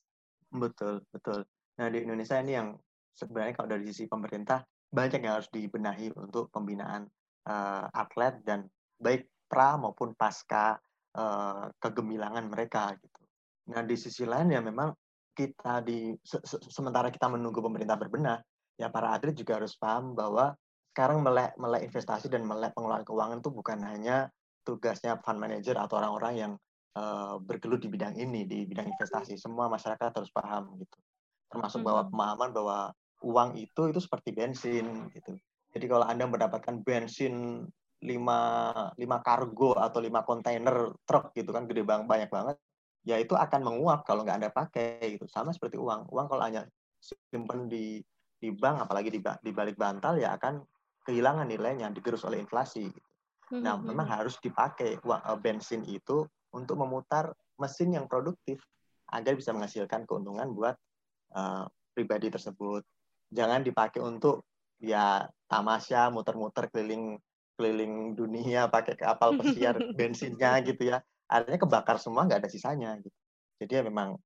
Betul, 0.53 1.01
betul. 1.09 1.49
Nah, 1.81 1.89
di 1.89 2.05
Indonesia 2.05 2.37
ini 2.37 2.53
yang 2.53 2.77
sebenarnya 3.17 3.57
kalau 3.57 3.69
dari 3.73 3.89
sisi 3.89 4.05
pemerintah 4.05 4.61
banyak 4.93 5.25
yang 5.25 5.41
harus 5.41 5.49
dibenahi 5.49 6.13
untuk 6.13 6.53
pembinaan 6.53 7.09
eh, 7.49 7.87
atlet 7.89 8.45
dan 8.45 8.69
baik 9.01 9.33
pra 9.49 9.81
maupun 9.81 10.13
pasca 10.13 10.77
eh, 11.17 11.65
kegemilangan 11.81 12.53
mereka 12.53 12.93
gitu. 13.01 13.21
Nah, 13.73 13.81
di 13.81 13.97
sisi 13.97 14.29
lain 14.29 14.53
ya 14.53 14.61
memang 14.61 14.93
kita 15.33 15.81
di 15.81 16.13
se- 16.21 16.45
se- 16.45 16.61
sementara 16.69 17.09
kita 17.09 17.33
menunggu 17.33 17.65
pemerintah 17.65 17.97
berbenah, 17.97 18.37
ya 18.77 18.93
para 18.93 19.17
atlet 19.17 19.33
juga 19.33 19.57
harus 19.57 19.73
paham 19.81 20.13
bahwa 20.13 20.53
sekarang 20.93 21.25
melek 21.25 21.57
melek 21.57 21.89
investasi 21.89 22.29
dan 22.29 22.45
melek 22.45 22.77
pengelolaan 22.77 23.09
keuangan 23.09 23.41
itu 23.41 23.49
bukan 23.49 23.81
hanya 23.81 24.29
tugasnya 24.63 25.19
fund 25.23 25.39
manager 25.43 25.77
atau 25.79 25.99
orang-orang 25.99 26.35
yang 26.39 26.53
eh, 26.93 27.37
bergelut 27.41 27.81
di 27.81 27.89
bidang 27.89 28.13
ini 28.21 28.45
di 28.45 28.69
bidang 28.69 28.85
investasi. 28.93 29.41
Semua 29.41 29.65
masyarakat 29.73 30.13
harus 30.13 30.29
paham 30.29 30.77
gitu. 30.77 30.99
Termasuk 31.49 31.81
bahwa 31.81 32.05
Mhm. 32.05 32.11
pemahaman 32.13 32.51
bahwa 32.53 32.79
uang 33.25 33.51
itu 33.57 33.89
itu 33.89 34.01
seperti 34.01 34.37
bensin 34.37 35.09
gitu. 35.17 35.33
Jadi 35.73 35.87
kalau 35.89 36.05
anda 36.05 36.29
mendapatkan 36.29 36.85
bensin 36.85 37.65
lima 38.05 38.41
lima 39.01 39.25
kargo 39.25 39.73
atau 39.79 40.05
lima 40.05 40.21
kontainer 40.27 40.93
truk 41.09 41.33
gitu 41.33 41.49
kan 41.55 41.65
gede 41.65 41.81
banget 41.87 42.05
banyak 42.11 42.31
banget 42.35 42.57
ya 43.07 43.17
itu 43.17 43.33
akan 43.33 43.63
menguap 43.63 44.05
kalau 44.05 44.27
nggak 44.27 44.37
anda 44.43 44.51
pakai 44.53 45.17
gitu. 45.17 45.25
Sama 45.33 45.55
seperti 45.57 45.81
uang. 45.81 46.13
Uang 46.13 46.29
kalau 46.29 46.45
hanya 46.45 46.69
simpan 47.01 47.73
di 47.73 48.05
di 48.37 48.53
bank 48.53 48.85
apalagi 48.85 49.09
di, 49.09 49.23
di 49.23 49.51
balik 49.55 49.81
bantal 49.81 50.19
ya 50.21 50.37
akan 50.37 50.61
kehilangan 51.09 51.49
nilainya 51.49 51.89
digerus 51.89 52.27
oleh 52.29 52.43
inflasi 52.43 52.91
Nah, 53.61 53.77
Mhm. 53.77 53.85
memang 53.93 54.07
harus 54.09 54.41
dipakai 54.41 54.97
eh, 54.97 55.39
bensin 55.43 55.85
itu 55.85 56.25
untuk 56.57 56.77
memutar 56.81 57.33
mesin 57.61 57.93
yang 57.93 58.07
produktif 58.09 58.65
agar 59.13 59.37
bisa 59.37 59.53
menghasilkan 59.53 60.09
keuntungan 60.09 60.49
buat 60.57 60.77
eh, 61.37 61.65
pribadi 61.93 62.33
tersebut. 62.33 62.83
Jangan 63.33 63.61
dipakai 63.65 64.01
untuk 64.01 64.45
ya 64.81 65.29
tamasya 65.49 66.09
muter-muter 66.13 66.69
keliling 66.73 67.17
keliling 67.57 68.17
dunia 68.17 68.69
pakai 68.75 68.97
kapal 68.97 69.37
pesiar 69.37 69.77
bensinnya 69.99 70.61
gitu 70.65 70.89
ya. 70.93 71.01
Artinya 71.29 71.61
kebakar 71.61 71.97
semua 72.01 72.25
nggak 72.29 72.45
ada 72.45 72.51
sisanya 72.53 72.97
gitu. 73.01 73.17
Jadi 73.61 73.73
ya 73.79 73.83
memang 73.85 74.17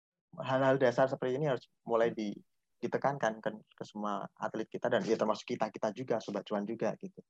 hal-hal 0.43 0.77
dasar 0.79 1.07
seperti 1.11 1.39
ini 1.39 1.47
harus 1.51 1.65
mulai 1.87 2.11
di, 2.13 2.33
ditekankan 2.83 3.41
ke, 3.41 3.51
ke 3.79 3.85
semua 3.87 4.27
atlet 4.39 4.69
kita 4.69 4.87
dan 4.93 5.01
ya 5.07 5.17
termasuk 5.17 5.47
kita 5.49 5.71
kita 5.73 5.89
juga 5.97 6.17
sobat 6.21 6.45
cuan 6.45 6.65
juga 6.67 6.93
gitu 7.01 7.21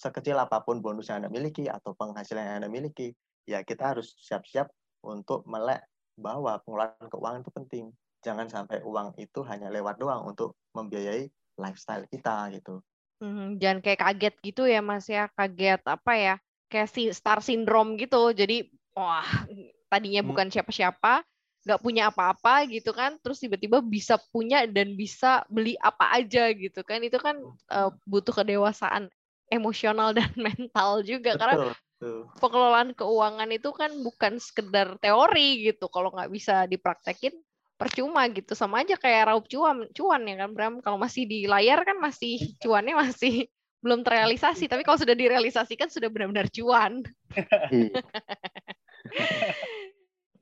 sekecil 0.00 0.36
apa 0.44 0.58
pun 0.66 0.76
bonus 0.84 1.06
yang 1.12 1.20
Anda 1.24 1.30
miliki 1.36 1.64
atau 1.68 1.92
penghasilan 2.00 2.44
yang 2.48 2.56
Anda 2.64 2.70
miliki, 2.72 3.08
ya 3.44 3.60
kita 3.68 3.92
harus 3.96 4.16
siap-siap 4.26 4.68
untuk 5.04 5.44
melek 5.52 5.84
bahwa 6.16 6.56
pengeluaran 6.64 7.08
keuangan 7.12 7.42
itu 7.44 7.52
penting. 7.58 7.84
Jangan 8.24 8.48
sampai 8.54 8.78
uang 8.84 9.16
itu 9.20 9.40
hanya 9.50 9.68
lewat 9.72 9.96
doang 10.02 10.22
untuk 10.30 10.56
membiayai 10.76 11.28
lifestyle 11.60 12.04
kita 12.08 12.48
gitu. 12.56 12.80
Mhm, 13.20 13.60
Jangan 13.60 13.78
kayak 13.84 14.00
kaget 14.00 14.34
gitu 14.40 14.62
ya 14.64 14.80
Mas 14.80 15.04
ya, 15.08 15.28
kaget 15.36 15.80
apa 15.84 16.12
ya, 16.16 16.34
kayak 16.72 16.88
si 16.88 17.02
star 17.12 17.44
syndrome 17.44 18.00
gitu. 18.00 18.32
Jadi 18.32 18.72
wah 18.96 19.24
tadinya 19.92 20.22
Hmm. 20.22 20.28
bukan 20.30 20.48
siapa-siapa, 20.48 21.20
nggak 21.68 21.80
punya 21.84 22.08
apa-apa 22.08 22.64
gitu 22.72 22.96
kan, 22.96 23.20
terus 23.20 23.44
tiba-tiba 23.44 23.84
bisa 23.84 24.16
punya 24.32 24.64
dan 24.64 24.96
bisa 24.96 25.44
beli 25.52 25.76
apa 25.84 26.16
aja 26.16 26.48
gitu 26.56 26.80
kan. 26.80 27.04
Itu 27.04 27.20
kan 27.20 27.44
eh, 27.72 27.90
butuh 28.08 28.32
kedewasaan 28.40 29.12
emosional 29.50 30.14
dan 30.18 30.30
mental 30.38 31.02
juga 31.02 31.36
karena 31.36 31.56
Betul, 31.58 31.74
betul. 31.98 32.18
pengelolaan 32.38 32.90
keuangan 32.94 33.50
itu 33.50 33.70
kan 33.74 33.90
bukan 34.00 34.38
sekedar 34.38 34.96
teori 35.02 35.68
gitu. 35.68 35.90
Kalau 35.90 36.14
nggak 36.14 36.30
bisa 36.30 36.64
dipraktekin 36.70 37.34
percuma 37.76 38.24
gitu. 38.30 38.54
Sama 38.54 38.86
aja 38.86 38.96
kayak 38.96 39.28
raup 39.28 39.44
cuan, 39.50 39.90
cuan 39.92 40.22
ya 40.24 40.36
kan 40.46 40.50
Bram. 40.54 40.74
Kalau 40.80 40.96
masih 40.96 41.26
di 41.26 41.44
layar 41.50 41.82
kan 41.82 41.98
masih 41.98 42.38
cuannya 42.62 42.94
masih 42.96 43.50
belum 43.82 44.06
terrealisasi. 44.06 44.70
Tapi 44.70 44.86
kalau 44.86 44.96
sudah 44.96 45.18
direalisasikan 45.18 45.90
sudah 45.90 46.08
benar-benar 46.08 46.48
cuan. 46.48 47.02
Iya. 47.68 48.00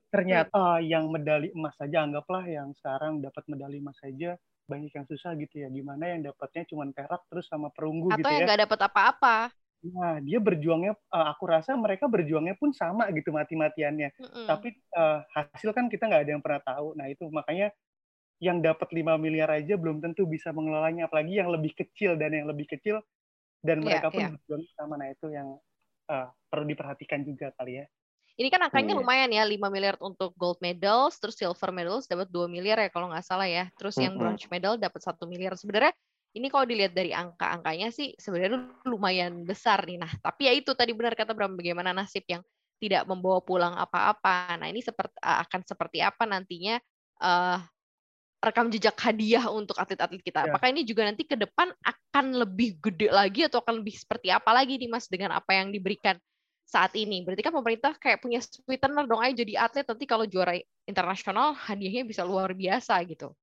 ternyata 0.09 0.81
yang 0.81 1.05
medali 1.13 1.53
emas 1.53 1.77
saja 1.77 2.01
anggaplah 2.01 2.41
yang 2.49 2.73
sekarang 2.73 3.21
dapat 3.21 3.45
medali 3.45 3.77
emas 3.77 3.93
saja 4.01 4.33
banyak 4.69 4.93
yang 4.93 5.05
susah 5.09 5.33
gitu 5.33 5.65
ya. 5.65 5.67
Gimana 5.73 6.13
yang 6.13 6.29
dapatnya 6.29 6.69
cuma 6.69 6.85
perak 6.93 7.25
terus 7.25 7.49
sama 7.49 7.73
perunggu 7.73 8.13
atau 8.13 8.21
gitu 8.21 8.29
yang 8.29 8.45
ya. 8.45 8.47
nggak 8.53 8.61
dapat 8.69 8.79
apa-apa. 8.85 9.37
Nah 9.79 10.21
dia 10.21 10.37
berjuangnya 10.37 10.93
uh, 11.09 11.25
aku 11.33 11.43
rasa 11.49 11.73
mereka 11.73 12.05
berjuangnya 12.05 12.53
pun 12.53 12.69
sama 12.69 13.09
gitu 13.09 13.33
mati-matiannya. 13.33 14.13
Mm-mm. 14.13 14.45
tapi 14.45 14.77
uh, 14.93 15.25
hasil 15.33 15.73
kan 15.73 15.89
kita 15.89 16.05
nggak 16.05 16.21
ada 16.29 16.31
yang 16.37 16.43
pernah 16.45 16.61
tahu. 16.61 16.93
Nah 16.93 17.09
itu 17.09 17.25
makanya 17.33 17.73
yang 18.39 18.63
dapat 18.63 18.87
5 18.93 19.19
miliar 19.19 19.49
aja 19.51 19.75
belum 19.75 19.99
tentu 19.99 20.29
bisa 20.29 20.53
mengelolanya. 20.53 21.09
Apalagi 21.09 21.41
yang 21.41 21.49
lebih 21.49 21.73
kecil 21.73 22.15
dan 22.15 22.37
yang 22.37 22.45
lebih 22.45 22.69
kecil 22.69 23.01
dan 23.65 23.81
Iya, 23.81 23.85
mereka 23.99 24.07
pun 24.13 24.21
iya. 24.21 24.29
berjuang 24.31 24.63
sama. 24.77 24.95
Nah 24.95 25.09
itu 25.09 25.27
yang 25.33 25.57
uh, 26.13 26.27
perlu 26.53 26.65
diperhatikan 26.69 27.25
juga 27.25 27.49
kali 27.57 27.81
ya 27.81 27.85
Ini 28.39 28.47
kan 28.47 28.63
angkanya 28.63 28.95
Iya. 28.95 28.99
lumayan 29.03 29.29
ya, 29.35 29.43
5 29.43 29.67
miliar 29.67 29.99
untuk 29.99 30.31
gold 30.39 30.63
medals, 30.63 31.19
terus 31.19 31.35
silver 31.35 31.75
medals 31.75 32.07
dapat 32.07 32.31
2 32.31 32.47
miliar 32.47 32.79
ya 32.79 32.87
kalau 32.87 33.11
nggak 33.11 33.25
salah 33.27 33.43
ya. 33.43 33.67
Terus 33.75 33.99
yang 33.99 34.15
bronze 34.15 34.47
medal 34.47 34.79
dapat 34.79 35.03
1 35.03 35.27
miliar. 35.27 35.59
Sebenarnya 35.59 35.91
ini 36.31 36.47
kalau 36.47 36.63
dilihat 36.63 36.95
dari 36.95 37.11
angka-angkanya 37.11 37.91
sih 37.91 38.15
sebenarnya 38.15 38.63
lumayan 38.87 39.43
besar 39.43 39.83
nih. 39.83 39.99
Nah, 39.99 40.11
tapi 40.23 40.47
ya 40.47 40.53
itu 40.55 40.71
tadi 40.71 40.95
benar 40.95 41.19
kata 41.19 41.35
Bram, 41.35 41.59
bagaimana 41.59 41.91
nasib 41.91 42.23
yang 42.31 42.39
tidak 42.79 43.03
membawa 43.11 43.43
pulang 43.43 43.75
apa-apa. 43.75 44.55
Nah, 44.55 44.71
ini 44.71 44.79
seperti 44.79 45.19
akan 45.19 45.61
seperti 45.67 45.99
apa 45.99 46.23
nantinya 46.23 46.79
eh, 47.19 47.59
rekam 48.39 48.71
jejak 48.71 48.95
hadiah 49.03 49.51
untuk 49.51 49.75
atlet-atlet 49.75 50.23
kita. 50.23 50.47
Ya. 50.47 50.55
Apakah 50.55 50.71
ini 50.71 50.87
juga 50.87 51.03
nanti 51.03 51.27
ke 51.27 51.35
depan 51.35 51.75
akan 51.83 52.39
lebih 52.39 52.79
gede 52.79 53.11
lagi 53.11 53.43
atau 53.51 53.59
akan 53.59 53.83
lebih 53.83 53.99
seperti 53.99 54.31
apa 54.31 54.55
lagi 54.55 54.79
nih 54.79 54.87
Mas 54.87 55.11
dengan 55.11 55.35
apa 55.35 55.51
yang 55.59 55.75
diberikan 55.75 56.15
saat 56.69 56.93
ini. 56.93 57.25
Berarti 57.25 57.41
kan 57.41 57.53
pemerintah 57.57 57.97
kayak 57.97 58.21
punya 58.21 58.37
sweetener 58.45 59.09
dong 59.09 59.25
ayo 59.25 59.33
jadi 59.33 59.65
atlet 59.65 59.89
nanti 59.89 60.05
kalau 60.05 60.29
juara 60.29 60.53
internasional 60.85 61.57
hadiahnya 61.57 62.05
bisa 62.05 62.21
luar 62.21 62.53
biasa 62.53 63.01
gitu. 63.09 63.33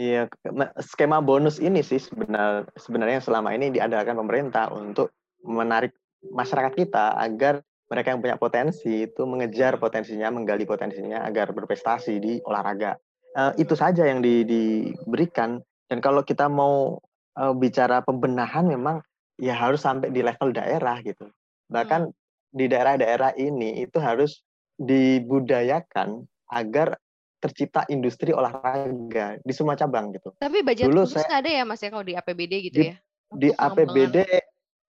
Iya, 0.00 0.32
ke- 0.32 0.72
skema 0.80 1.20
bonus 1.20 1.60
ini 1.60 1.84
sih 1.84 2.00
sebenar, 2.00 2.64
sebenarnya 2.80 3.20
selama 3.20 3.52
ini 3.52 3.68
diadakan 3.68 4.16
pemerintah 4.24 4.72
untuk 4.72 5.12
menarik 5.44 5.92
masyarakat 6.24 6.72
kita 6.72 7.20
agar 7.20 7.60
mereka 7.90 8.14
yang 8.14 8.22
punya 8.24 8.38
potensi 8.40 9.04
itu 9.04 9.22
mengejar 9.28 9.76
potensinya, 9.76 10.32
menggali 10.32 10.64
potensinya 10.64 11.26
agar 11.26 11.52
berprestasi 11.52 12.16
di 12.16 12.32
olahraga. 12.48 12.96
Eh, 13.36 13.66
itu 13.66 13.76
saja 13.76 14.08
yang 14.08 14.24
di- 14.24 14.46
diberikan. 14.46 15.60
Dan 15.90 16.00
kalau 16.00 16.24
kita 16.24 16.48
mau 16.48 16.96
eh, 17.36 17.54
bicara 17.54 18.00
pembenahan, 18.00 18.66
memang 18.66 19.02
ya 19.36 19.52
harus 19.52 19.82
sampai 19.84 20.08
di 20.14 20.22
level 20.22 20.54
daerah 20.54 20.98
gitu. 21.02 21.28
Bahkan 21.70 22.10
di 22.50 22.66
daerah-daerah 22.66 23.34
ini 23.34 23.80
itu 23.80 23.98
harus 23.98 24.42
dibudayakan 24.76 26.24
agar 26.50 26.98
tercipta 27.40 27.88
industri 27.88 28.36
olahraga 28.36 29.40
di 29.40 29.52
semua 29.54 29.72
cabang 29.72 30.12
gitu. 30.12 30.34
Tapi 30.36 30.60
budget 30.60 30.92
Dulu 30.92 31.08
khusus 31.08 31.22
saya- 31.22 31.28
nggak 31.30 31.40
ada 31.40 31.50
ya 31.50 31.62
Mas 31.64 31.80
ya 31.80 31.88
kalau 31.88 32.04
di 32.04 32.14
APBD 32.14 32.52
gitu 32.68 32.76
Di- 32.76 32.88
ya? 32.92 32.96
Di 33.30 33.48
APBD 33.54 34.16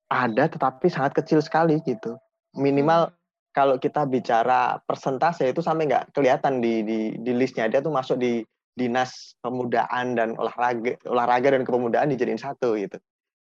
ada 0.10 0.43
tetapi 0.50 0.89
sangat 0.89 1.15
kecil 1.15 1.39
sekali 1.39 1.78
gitu. 1.82 2.17
Minimal 2.52 3.08
Hmm. 3.08 3.15
kalau 3.54 3.76
kita 3.78 4.04
bicara 4.04 4.82
persentase 4.84 5.47
itu 5.47 5.62
sampai 5.62 5.88
nggak 5.88 6.12
kelihatan 6.12 6.60
di, 6.60 6.84
di 6.84 7.00
di 7.15 7.32
listnya 7.32 7.69
dia 7.69 7.80
tuh 7.80 7.93
masuk 7.93 8.17
di 8.17 8.43
dinas 8.71 9.36
pemudaan 9.39 10.15
dan 10.15 10.36
olahraga 10.36 10.95
olahraga 11.06 11.56
dan 11.56 11.63
kepemudaan 11.63 12.12
dijadiin 12.12 12.41
satu 12.41 12.76
gitu. 12.76 12.97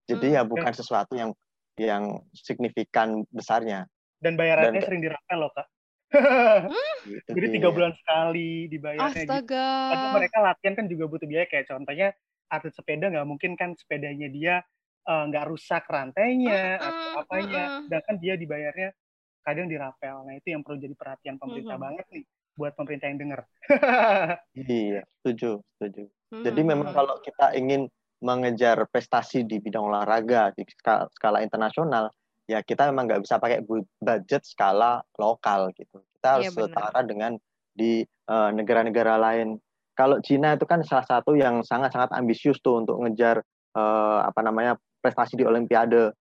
Jadi 0.06 0.32
Hmm. 0.32 0.36
ya 0.36 0.42
bukan 0.44 0.72
sesuatu 0.72 1.12
yang 1.12 1.34
yang 1.76 2.22
signifikan 2.32 3.26
besarnya. 3.28 3.84
Dan 4.24 4.34
bayarannya 4.34 4.80
Dan- 4.80 4.88
sering 4.88 5.02
dirapel 5.04 5.36
loh 5.38 5.52
kak 5.52 5.68
Gitu 7.04 7.36
jadi 7.36 7.46
tiga 7.52 7.68
bulan 7.68 7.92
sekali 8.00 8.64
dibayarnya 8.72 9.12
gitu. 9.12 9.28
Astaga. 9.28 9.68
Padahal 9.92 10.12
mereka 10.16 10.36
latihan 10.40 10.72
kan 10.72 10.86
juga 10.88 11.04
butuh 11.04 11.28
biaya 11.28 11.44
kayak 11.44 11.68
contohnya 11.68 12.16
atlet 12.48 12.72
sepeda 12.72 13.12
nggak 13.12 13.28
mungkin 13.28 13.52
kan 13.60 13.76
sepedanya 13.76 14.28
dia 14.32 14.54
eh, 15.04 15.22
nggak 15.28 15.44
rusak 15.44 15.84
rantainya 15.84 16.80
atau 16.80 16.96
Mm-mm, 17.12 17.20
apanya, 17.20 17.62
mm-mm. 17.68 17.82
sedangkan 17.84 18.16
dia 18.16 18.34
dibayarnya 18.40 18.88
kadang 19.44 19.68
dirapel. 19.68 20.16
Nah 20.24 20.34
itu 20.40 20.48
yang 20.48 20.64
perlu 20.64 20.80
jadi 20.80 20.96
perhatian 20.96 21.36
pemerintah 21.36 21.76
Mhm. 21.76 21.84
banget 21.84 22.06
nih 22.08 22.24
buat 22.56 22.72
pemerintah 22.72 23.06
yang 23.12 23.18
dengar. 23.20 23.40
Iya, 24.54 25.02
setuju, 25.20 25.60
setuju. 25.76 26.02
Hmm, 26.30 26.44
Jadi 26.46 26.60
memang 26.62 26.94
kalau 26.94 27.20
kita 27.20 27.52
ingin 27.52 27.90
mengejar 28.22 28.86
prestasi 28.88 29.44
di 29.44 29.60
bidang 29.60 29.84
olahraga 29.84 30.54
di 30.54 30.64
skala, 30.72 31.04
skala 31.12 31.38
internasional, 31.44 32.08
ya 32.44 32.60
kita 32.60 32.88
memang 32.92 33.08
nggak 33.08 33.22
bisa 33.24 33.40
pakai 33.40 33.64
bu- 33.64 33.88
budget 33.98 34.44
skala 34.44 35.00
lokal 35.16 35.72
gitu. 35.72 36.00
Kita 36.18 36.28
harus 36.40 36.48
Iya, 36.48 36.52
benar. 36.54 36.68
setara 36.68 37.00
dengan 37.04 37.32
di 37.74 38.04
eh, 38.04 38.50
negara-negara 38.54 39.20
lain. 39.20 39.58
Kalau 39.94 40.18
Cina 40.24 40.56
itu 40.58 40.66
kan 40.66 40.82
salah 40.82 41.06
satu 41.06 41.38
yang 41.38 41.62
sangat-sangat 41.62 42.10
ambisius 42.16 42.58
tuh 42.60 42.80
untuk 42.82 42.98
ngejar 43.02 43.40
eh, 43.76 44.18
apa 44.24 44.40
namanya 44.44 44.76
prestasi 45.00 45.36
di 45.36 45.44
Olimpiade. 45.44 46.12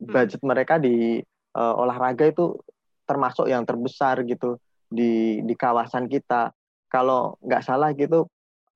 Budget 0.00 0.40
mereka 0.40 0.80
di 0.80 1.20
eh, 1.52 1.74
olahraga 1.76 2.24
itu 2.24 2.56
termasuk 3.04 3.50
yang 3.50 3.66
terbesar 3.66 4.22
gitu 4.24 4.56
di 4.88 5.42
di 5.44 5.54
kawasan 5.54 6.08
kita. 6.08 6.50
Kalau 6.90 7.36
nggak 7.44 7.62
salah 7.62 7.92
gitu 7.92 8.26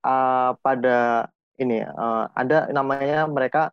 eh, 0.04 0.50
pada 0.60 1.26
ini 1.56 1.80
eh, 1.80 2.24
ada 2.34 2.68
namanya 2.74 3.24
mereka 3.30 3.70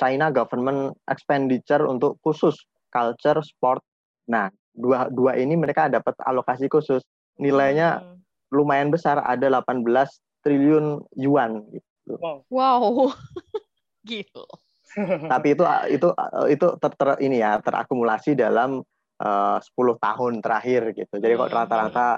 China 0.00 0.32
Government 0.32 0.96
Expenditure 1.04 1.84
untuk 1.84 2.16
khusus 2.24 2.56
culture 2.88 3.44
sport. 3.44 3.84
Nah, 4.32 4.48
dua 4.72 5.12
dua 5.12 5.36
ini 5.36 5.60
mereka 5.60 5.92
dapat 5.92 6.16
alokasi 6.24 6.72
khusus. 6.72 7.04
Nilainya 7.36 8.00
Hmm. 8.00 8.16
lumayan 8.50 8.88
besar, 8.88 9.20
ada 9.20 9.46
18 9.52 9.84
triliun 10.40 11.04
yuan 11.20 11.68
gitu. 11.68 12.16
Wow. 12.16 12.38
Wow. 12.48 13.12
Gila. 14.08 14.48
Tapi 15.30 15.54
itu 15.54 15.62
itu 15.92 16.08
itu 16.50 16.66
ter, 16.82 16.92
ter- 16.98 17.20
ini 17.22 17.38
ya 17.38 17.60
terakumulasi 17.60 18.34
dalam 18.34 18.80
eh, 19.20 19.58
10 19.60 20.00
tahun 20.00 20.40
terakhir 20.40 20.96
gitu. 20.96 21.14
Jadi 21.20 21.36
kok 21.36 21.52
Hmm. 21.52 21.58
rata-rata 21.60 22.08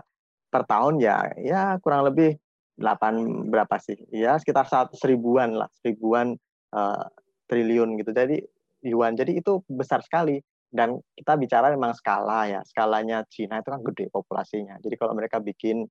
per 0.49 0.63
tahun 0.65 1.03
ya 1.03 1.35
ya 1.43 1.77
kurang 1.83 2.07
lebih 2.09 2.39
8 2.79 3.51
berapa 3.53 3.77
sih? 3.83 3.99
Ya 4.09 4.39
sekitar 4.41 4.65
satu 4.71 4.95
seribuan 4.97 5.53
lah, 5.59 5.69
seribuan 5.83 6.39
eh, 6.73 7.05
triliun 7.53 8.01
gitu. 8.01 8.11
Jadi 8.17 8.41
yuan. 8.89 9.13
Jadi 9.21 9.39
itu 9.41 9.61
besar 9.69 10.01
sekali. 10.05 10.41
Dan 10.73 10.97
kita 11.13 11.37
bicara 11.37 11.69
memang 11.77 11.93
skala 11.93 12.49
ya. 12.49 12.61
Skalanya 12.65 13.29
Cina 13.29 13.61
itu 13.61 13.69
kan 13.69 13.81
gede 13.85 14.09
populasinya. 14.09 14.81
Jadi 14.81 14.97
kalau 14.97 15.13
mereka 15.13 15.37
bikin 15.45 15.85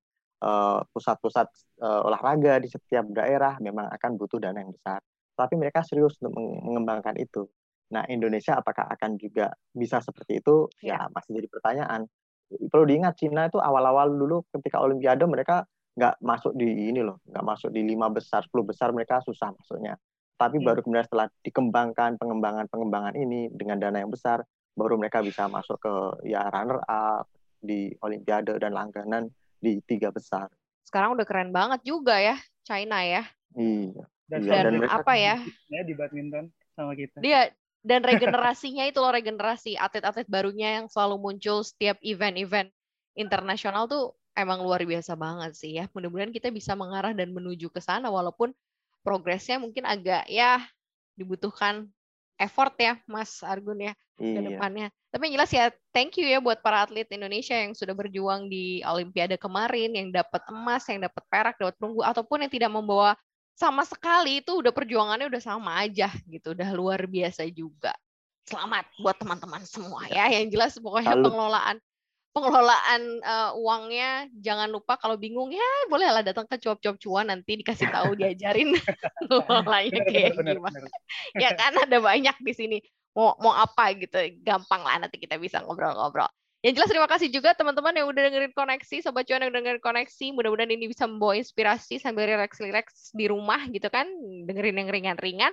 eh, 0.43 0.79
pusat-pusat 0.93 1.47
eh, 1.85 2.01
olahraga 2.07 2.57
di 2.63 2.67
setiap 2.71 3.05
daerah 3.13 3.57
memang 3.61 3.87
akan 3.93 4.11
butuh 4.19 4.39
dana 4.41 4.57
yang 4.61 4.73
besar. 4.73 4.99
Tapi 5.37 5.53
mereka 5.61 5.81
serius 5.85 6.17
untuk 6.21 6.33
meng- 6.37 6.61
mengembangkan 6.65 7.15
itu. 7.21 7.45
Nah, 7.93 8.07
Indonesia 8.07 8.55
apakah 8.57 8.87
akan 8.95 9.19
juga 9.19 9.51
bisa 9.75 9.99
seperti 10.01 10.39
itu? 10.41 10.65
Ya, 10.81 11.05
masih 11.13 11.37
jadi 11.43 11.47
pertanyaan. 11.51 12.01
Perlu 12.51 12.83
diingat 12.87 13.15
Cina 13.19 13.47
itu 13.47 13.59
awal-awal 13.59 14.11
dulu 14.11 14.43
ketika 14.51 14.83
Olimpiade 14.83 15.23
mereka 15.27 15.63
nggak 15.95 16.19
masuk 16.23 16.51
di 16.55 16.91
ini 16.91 17.03
loh, 17.03 17.19
nggak 17.27 17.43
masuk 17.47 17.69
di 17.71 17.83
lima 17.83 18.07
besar, 18.11 18.43
10 18.47 18.63
besar 18.67 18.91
mereka 18.95 19.19
susah 19.23 19.51
masuknya. 19.55 19.95
Tapi 20.41 20.57
Hmm. 20.57 20.65
baru 20.65 20.79
kemudian 20.81 21.05
setelah 21.05 21.27
dikembangkan 21.45 22.17
pengembangan-pengembangan 22.17 23.13
ini 23.13 23.53
dengan 23.53 23.77
dana 23.77 24.01
yang 24.01 24.09
besar, 24.09 24.41
baru 24.73 24.97
mereka 24.97 25.21
bisa 25.21 25.45
masuk 25.45 25.77
ke 25.77 25.93
ya 26.25 26.49
runner 26.49 26.81
up 26.81 27.29
di 27.61 27.93
Olimpiade 28.01 28.57
dan 28.57 28.73
langganan 28.73 29.29
di 29.61 29.77
tiga 29.85 30.09
besar. 30.09 30.49
Sekarang 30.81 31.13
udah 31.13 31.25
keren 31.29 31.53
banget 31.53 31.85
juga 31.85 32.17
ya 32.17 32.41
China 32.65 33.05
ya. 33.05 33.21
Iya. 33.53 34.01
Dan, 34.25 34.39
Iya, 34.41 34.61
dan 34.65 34.73
mereka- 34.79 34.97
apa 35.03 35.13
ya? 35.13 35.35
ya 35.69 35.81
di 35.85 35.93
badminton 35.93 36.49
sama 36.73 36.97
kita. 36.97 37.21
Dia 37.21 37.51
dan 37.83 38.01
regenerasinya 38.01 38.87
itu 38.87 38.97
loh 38.97 39.11
regenerasi 39.11 39.77
atlet-atlet 39.77 40.25
barunya 40.25 40.81
yang 40.81 40.85
selalu 40.89 41.19
muncul 41.19 41.61
setiap 41.61 41.99
event-event 42.01 42.71
internasional 43.13 43.85
tuh 43.85 44.15
emang 44.33 44.63
luar 44.63 44.81
biasa 44.81 45.13
banget 45.13 45.51
sih 45.53 45.77
ya. 45.77 45.85
Mudah-mudahan 45.91 46.31
kita 46.31 46.49
bisa 46.49 46.73
mengarah 46.73 47.11
dan 47.11 47.29
menuju 47.29 47.67
ke 47.69 47.83
sana 47.83 48.07
walaupun 48.07 48.55
progresnya 49.01 49.57
mungkin 49.57 49.85
agak 49.85 50.29
ya 50.29 50.61
dibutuhkan 51.17 51.89
effort 52.41 52.73
ya 52.81 52.97
Mas 53.05 53.41
Argun 53.45 53.91
ya 53.91 53.93
ke 54.17 54.37
Iya. 54.37 54.53
depannya. 54.53 54.87
Tapi 55.11 55.21
yang 55.27 55.33
jelas 55.41 55.51
ya 55.51 55.65
thank 55.91 56.15
you 56.17 56.25
ya 56.25 56.39
buat 56.39 56.61
para 56.61 56.85
atlet 56.85 57.09
Indonesia 57.09 57.57
yang 57.57 57.73
sudah 57.73 57.91
berjuang 57.91 58.47
di 58.47 58.79
Olimpiade 58.85 59.35
kemarin, 59.35 59.91
yang 59.93 60.07
dapat 60.13 60.41
emas, 60.49 60.85
yang 60.87 61.03
dapat 61.03 61.23
perak, 61.27 61.55
dapat 61.59 61.75
perunggu, 61.75 62.01
ataupun 62.05 62.45
yang 62.45 62.51
tidak 62.53 62.71
membawa 62.71 63.17
sama 63.57 63.83
sekali 63.85 64.39
itu 64.41 64.57
udah 64.57 64.71
perjuangannya 64.73 65.27
udah 65.27 65.41
sama 65.43 65.83
aja 65.83 66.09
gitu, 66.29 66.55
udah 66.55 66.69
luar 66.73 67.05
biasa 67.05 67.45
juga. 67.51 67.93
Selamat 68.47 68.87
buat 68.97 69.17
teman-teman 69.19 69.61
semua 69.67 70.07
ya. 70.09 70.31
Yang 70.33 70.57
jelas 70.57 70.71
pokoknya 70.81 71.13
Salut. 71.13 71.29
pengelolaan 71.29 71.77
pengelolaan 72.31 73.01
eh, 73.19 73.51
uangnya 73.59 74.31
jangan 74.39 74.71
lupa 74.71 74.95
kalau 74.95 75.19
bingung 75.19 75.51
ya 75.51 75.69
bolehlah 75.91 76.23
datang 76.23 76.47
ke 76.47 76.55
cuap-cuap 76.63 76.95
cuan 76.97 77.27
nanti 77.27 77.59
dikasih 77.59 77.91
tahu 77.91 78.15
diajarin 78.19 78.75
ngelolanya 79.27 80.01
kayak 80.07 80.39
benar, 80.39 80.55
gimana 80.57 80.77
benar. 80.79 80.91
ya 81.43 81.49
kan 81.55 81.73
ada 81.75 81.97
banyak 81.99 82.35
di 82.39 82.53
sini 82.55 82.77
mau 83.11 83.35
mau 83.43 83.51
apa 83.51 83.91
gitu 83.99 84.17
gampang 84.39 84.81
lah 84.81 84.95
nanti 85.03 85.19
kita 85.19 85.35
bisa 85.35 85.59
ngobrol-ngobrol 85.63 86.31
Yang 86.61 86.77
jelas 86.77 86.89
terima 86.93 87.09
kasih 87.09 87.33
juga 87.33 87.57
teman-teman 87.57 87.89
yang 87.89 88.05
udah 88.05 88.21
dengerin 88.21 88.53
koneksi, 88.53 89.01
sobat 89.01 89.25
cuan 89.25 89.41
yang 89.41 89.49
udah 89.49 89.65
dengerin 89.65 89.81
koneksi. 89.81 90.25
Mudah-mudahan 90.29 90.69
ini 90.69 90.93
bisa 90.93 91.09
membawa 91.09 91.33
inspirasi 91.33 91.97
sambil 91.97 92.29
relax-relax 92.29 93.09
di 93.17 93.25
rumah 93.25 93.65
gitu 93.73 93.89
kan, 93.89 94.05
dengerin 94.45 94.77
yang 94.77 94.89
ringan-ringan. 94.93 95.49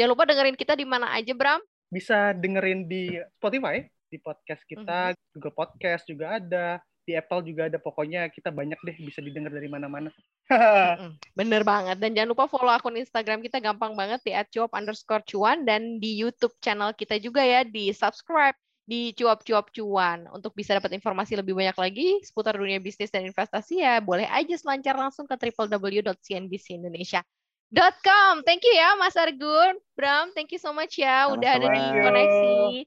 Jangan 0.00 0.16
lupa 0.16 0.24
dengerin 0.24 0.56
kita 0.56 0.72
di 0.72 0.88
mana 0.88 1.12
aja, 1.12 1.36
Bram. 1.36 1.60
Bisa 1.92 2.32
dengerin 2.32 2.88
di 2.88 3.20
Spotify, 3.36 3.84
di 4.08 4.18
podcast 4.18 4.62
kita, 4.64 5.12
Mhm. 5.12 5.16
Google 5.36 5.54
Podcast 5.54 6.04
juga 6.06 6.38
ada, 6.38 6.80
di 7.06 7.14
Apple 7.14 7.42
juga 7.46 7.70
ada. 7.70 7.78
Pokoknya 7.78 8.28
kita 8.30 8.50
banyak 8.50 8.78
deh 8.82 8.96
bisa 8.98 9.22
didengar 9.22 9.52
dari 9.54 9.68
mana-mana. 9.70 10.10
Mm-mm, 10.50 11.14
Bener 11.34 11.62
banget. 11.62 11.98
Dan 12.02 12.14
jangan 12.14 12.28
lupa 12.34 12.48
follow 12.50 12.70
akun 12.70 12.96
Instagram 12.98 13.42
kita 13.42 13.60
gampang 13.62 13.94
banget 13.94 14.20
di 14.26 14.32
@cuap 14.34 14.74
underscore 14.74 15.22
cuan 15.26 15.64
dan 15.66 16.00
di 16.02 16.18
YouTube 16.18 16.54
channel 16.58 16.92
kita 16.94 17.18
juga 17.18 17.42
ya 17.42 17.62
di 17.62 17.92
subscribe 17.94 18.54
di 18.86 19.10
cuap-cuap 19.18 19.74
cuan 19.74 20.30
untuk 20.30 20.54
bisa 20.54 20.78
dapat 20.78 20.94
informasi 20.94 21.34
lebih 21.34 21.58
banyak 21.58 21.74
lagi 21.74 22.22
seputar 22.22 22.54
dunia 22.54 22.78
bisnis 22.78 23.10
dan 23.10 23.26
investasi 23.26 23.82
ya 23.82 23.98
boleh 23.98 24.30
aja 24.30 24.54
selancar 24.54 24.94
langsung 24.94 25.26
ke 25.26 25.34
www.cnbcindonesia.com. 25.34 28.32
Thank 28.46 28.62
you 28.62 28.78
ya 28.78 28.94
Mas 28.94 29.18
Argun, 29.18 29.74
Bram, 29.98 30.30
thank 30.38 30.54
you 30.54 30.62
so 30.62 30.70
much 30.70 31.02
ya 31.02 31.26
udah 31.34 31.58
ada 31.58 31.66
di 31.66 31.82
koneksi. 31.98 32.86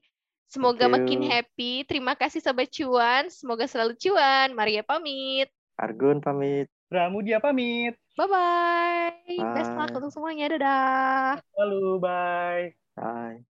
Semoga 0.50 0.90
Thank 0.90 0.94
makin 0.98 1.20
you. 1.22 1.30
happy. 1.30 1.72
Terima 1.86 2.18
kasih 2.18 2.42
sobat 2.42 2.66
cuan. 2.74 3.30
Semoga 3.30 3.70
selalu 3.70 3.94
cuan. 3.94 4.50
Maria 4.58 4.82
pamit. 4.82 5.46
Argun 5.78 6.18
pamit. 6.18 6.66
Pramudia 6.90 7.38
pamit. 7.38 7.94
Bye-bye. 8.18 9.54
Best 9.54 9.70
luck 9.78 9.94
untuk 9.94 10.10
semuanya. 10.10 10.50
Dadah. 10.50 11.38
Halo, 11.54 12.02
bye. 12.02 12.74
Bye. 12.98 13.46